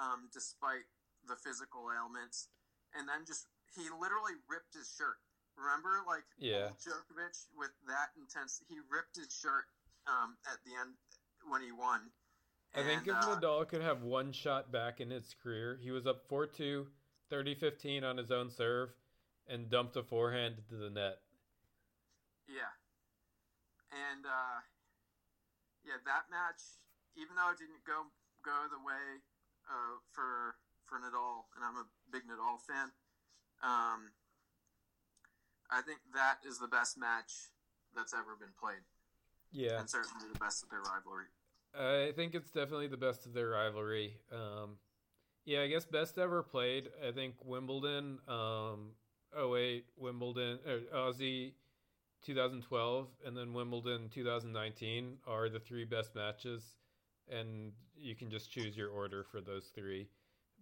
[0.01, 0.89] um, despite
[1.23, 2.49] the physical ailments,
[2.97, 3.47] and then just
[3.77, 5.21] he literally ripped his shirt.
[5.59, 6.71] Remember, like Yeah.
[6.79, 9.67] Djokovic with that intense, he ripped his shirt
[10.07, 10.95] um, at the end
[11.51, 12.11] when he won.
[12.75, 15.91] I think And, if uh, Nadal could have one shot back in his career, he
[15.91, 16.87] was up 4-2,
[17.31, 18.91] 30-15 on his own serve
[19.49, 21.19] and dumped a forehand into the net.
[22.47, 22.71] Yeah.
[23.91, 24.61] And uh,
[25.85, 26.61] yeah, that match,
[27.17, 28.05] even though it didn't go
[28.45, 29.25] go the way
[29.65, 32.93] uh, for for Nadal, and I'm a big Nadal fan,
[33.65, 34.13] um,
[35.71, 37.33] I think that is the best match
[37.95, 38.83] that's ever been played,
[39.51, 39.79] Yeah.
[39.81, 41.27] and certainly the best of their rivalry.
[41.75, 44.21] I think it's definitely the best of their rivalry.
[44.33, 44.79] Um,
[45.45, 46.91] yeah, I guess best ever played.
[47.07, 48.95] I think Wimbledon, um,
[49.37, 51.55] 08, Wimbledon, or Aussie
[52.23, 56.77] 2012, and then Wimbledon 2019 are the three best matches,
[57.29, 60.09] and you can just choose your order for those three.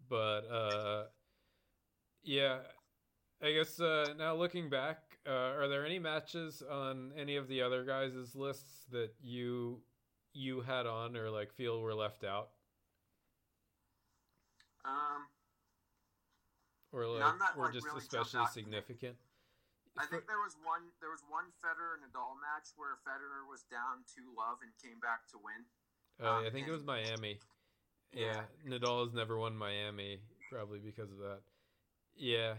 [0.09, 1.07] But uh,
[2.22, 2.59] yeah,
[3.43, 7.62] I guess uh, now looking back, uh, are there any matches on any of the
[7.62, 9.80] other guys' lists that you
[10.32, 12.51] you had on or like feel were left out
[14.87, 15.26] Um,
[16.93, 18.62] or like that, were like, just really especially jumped out to me.
[18.62, 19.16] significant?
[19.99, 24.07] I think there was one there was one Federer Nadal match where Federer was down
[24.07, 25.66] two love and came back to win.
[26.20, 27.41] Oh, um, yeah, I think it was Miami.
[28.12, 30.20] Yeah, Nadal has never won Miami,
[30.53, 31.41] probably because of that.
[32.14, 32.55] Yeah,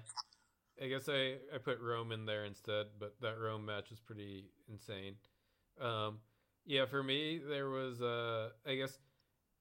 [0.81, 4.45] I guess I I put Rome in there instead, but that Rome match was pretty
[4.69, 5.15] insane.
[5.81, 6.19] Um,
[6.65, 8.99] yeah, for me there was uh, I guess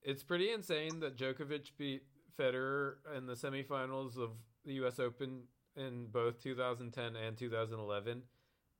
[0.02, 2.02] it's pretty insane that Djokovic beat
[2.38, 4.30] Federer in the semifinals of
[4.64, 4.98] the U.S.
[4.98, 5.42] Open
[5.76, 8.22] in both 2010 and 2011,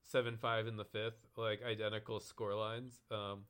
[0.03, 3.01] seven five in the fifth, like identical score lines.
[3.11, 3.45] Um,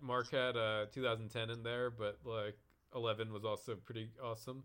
[0.00, 2.56] Mark had uh, 2010 in there, but like
[2.94, 4.64] 11 was also pretty awesome.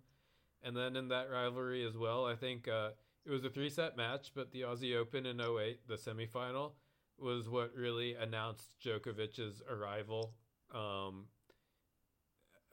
[0.64, 2.90] And then in that rivalry as well, I think uh,
[3.26, 6.72] it was a three set match, but the Aussie Open in 08, the semifinal,
[7.20, 10.34] was what really announced Djokovic's arrival
[10.74, 11.26] um,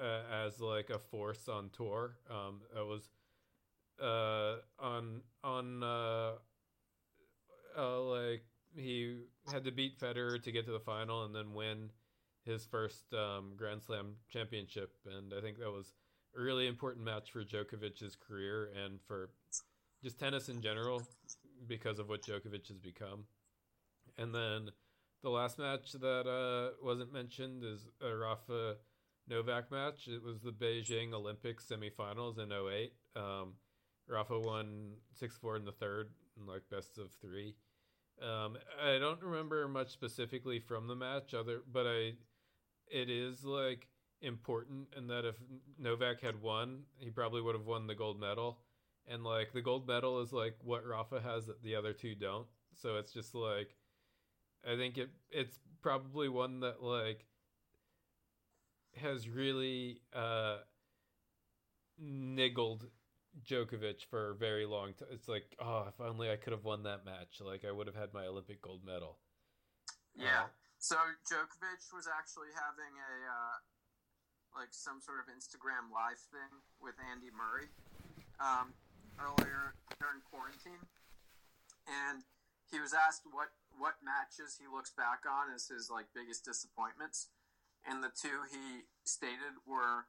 [0.01, 2.17] uh, as like a force on tour.
[2.31, 3.09] Um, it was
[4.03, 6.33] uh, on on uh,
[7.77, 8.45] uh, like
[8.77, 9.23] he
[9.53, 11.91] had to beat Federer to get to the final and then win
[12.45, 15.95] his first um, Grand Slam championship, and I think that was
[16.37, 19.31] a really important match for Djokovic's career and for
[20.03, 21.03] just tennis in general
[21.67, 23.25] because of what Djokovic has become.
[24.19, 24.71] And then
[25.23, 28.77] the last match that uh, wasn't mentioned is a Rafa
[29.29, 30.07] Novak match.
[30.07, 32.93] It was the Beijing Olympics semifinals in 08.
[33.17, 33.55] Um,
[34.09, 36.11] Rafa won 6 4 in the third,
[36.47, 37.55] like best of three.
[38.23, 42.13] Um, I don't remember much specifically from the match, other, but I,
[42.89, 43.89] it is like
[44.25, 45.37] important in that if
[45.79, 48.59] Novak had won, he probably would have won the gold medal,
[49.07, 52.47] and like the gold medal is like what Rafa has that the other two don't.
[52.75, 53.77] So it's just like,
[54.69, 57.27] I think it it's probably one that like
[58.97, 60.59] has really uh
[61.99, 62.87] niggled
[63.45, 65.09] Djokovic for a very long time.
[65.11, 67.41] It's like, oh, if only I could have won that match.
[67.41, 69.19] Like I would have had my Olympic gold medal.
[70.15, 70.45] Yeah.
[70.45, 70.49] Uh,
[70.79, 70.97] So
[71.27, 73.57] Djokovic was actually having a uh,
[74.55, 77.69] like some sort of Instagram live thing with Andy Murray
[78.39, 78.75] um,
[79.19, 80.83] earlier during quarantine,
[81.87, 82.23] and
[82.71, 87.29] he was asked what what matches he looks back on as his like biggest disappointments,
[87.83, 90.07] and the two he stated were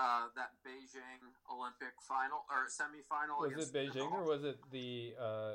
[0.00, 3.44] uh, that Beijing Olympic final or semifinal.
[3.44, 5.54] was it Beijing or was it the uh,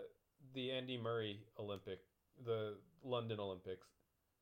[0.54, 2.06] the Andy Murray Olympic
[2.46, 3.88] the London Olympics.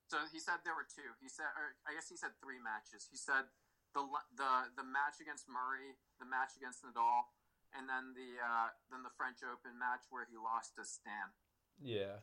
[0.07, 1.15] So he said there were two.
[1.21, 3.09] He said, or I guess he said three matches.
[3.09, 3.49] He said
[3.95, 4.03] the
[4.35, 7.31] the the match against Murray, the match against Nadal,
[7.71, 11.31] and then the uh, then the French Open match where he lost to Stan.
[11.79, 12.19] Yeah,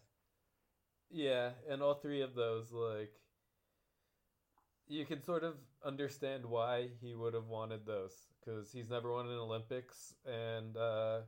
[1.11, 3.13] yeah, and all three of those, like,
[4.89, 5.55] you can sort of
[5.85, 11.21] understand why he would have wanted those because he's never won an Olympics, and uh,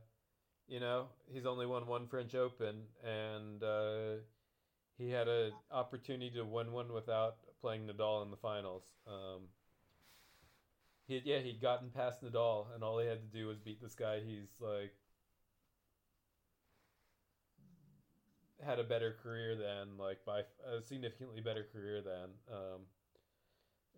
[0.67, 4.21] you know he's only won one French Open, and uh,
[4.97, 8.83] he had an opportunity to win one without playing Nadal in the finals.
[9.07, 9.49] Um,
[11.07, 13.95] he yeah he'd gotten past Nadal, and all he had to do was beat this
[13.95, 14.19] guy.
[14.25, 14.93] He's like
[18.65, 22.81] had a better career than like by a significantly better career than, um,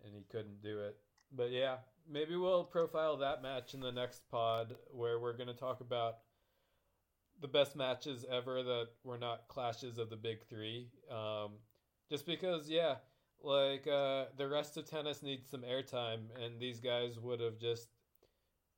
[0.04, 0.96] and he couldn't do it.
[1.34, 1.76] But yeah,
[2.10, 6.18] maybe we'll profile that match in the next pod where we're going to talk about
[7.40, 10.88] the best matches ever that were not clashes of the big three.
[11.10, 11.52] Um,
[12.10, 12.96] just because, yeah,
[13.42, 17.88] like uh, the rest of tennis needs some airtime, and these guys would have just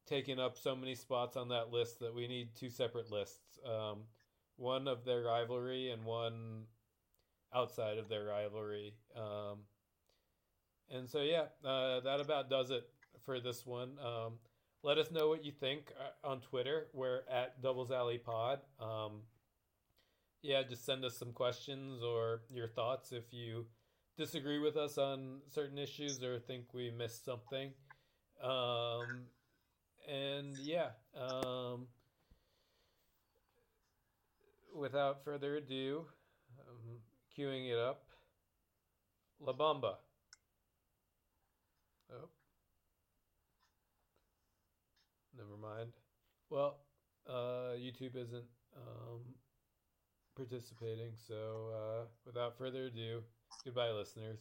[0.07, 3.59] taken up so many spots on that list that we need two separate lists.
[3.65, 4.01] Um,
[4.57, 6.65] one of their rivalry and one
[7.55, 8.95] outside of their rivalry.
[9.17, 9.61] Um,
[10.91, 12.89] and so, yeah, uh, that about does it
[13.25, 13.93] for this one.
[14.05, 14.35] Um,
[14.83, 16.89] let us know what you think uh, on Twitter.
[16.93, 18.61] We're at Doubles Alley Pod.
[18.81, 19.23] Um,
[20.43, 23.67] yeah, just send us some questions or your thoughts if you
[24.21, 27.73] disagree with us on certain issues or think we missed something.
[28.45, 29.25] Um,
[30.07, 31.87] and yeah, um,
[34.77, 36.05] without further ado,
[36.69, 36.99] um,
[37.35, 38.03] queuing it up,
[39.41, 39.95] La Bamba.
[42.13, 42.29] Oh.
[45.35, 45.93] Never mind.
[46.51, 46.77] Well,
[47.27, 48.45] uh, YouTube isn't
[48.77, 49.21] um,
[50.37, 53.23] participating, so uh, without further ado,
[53.65, 54.39] goodbye, listeners.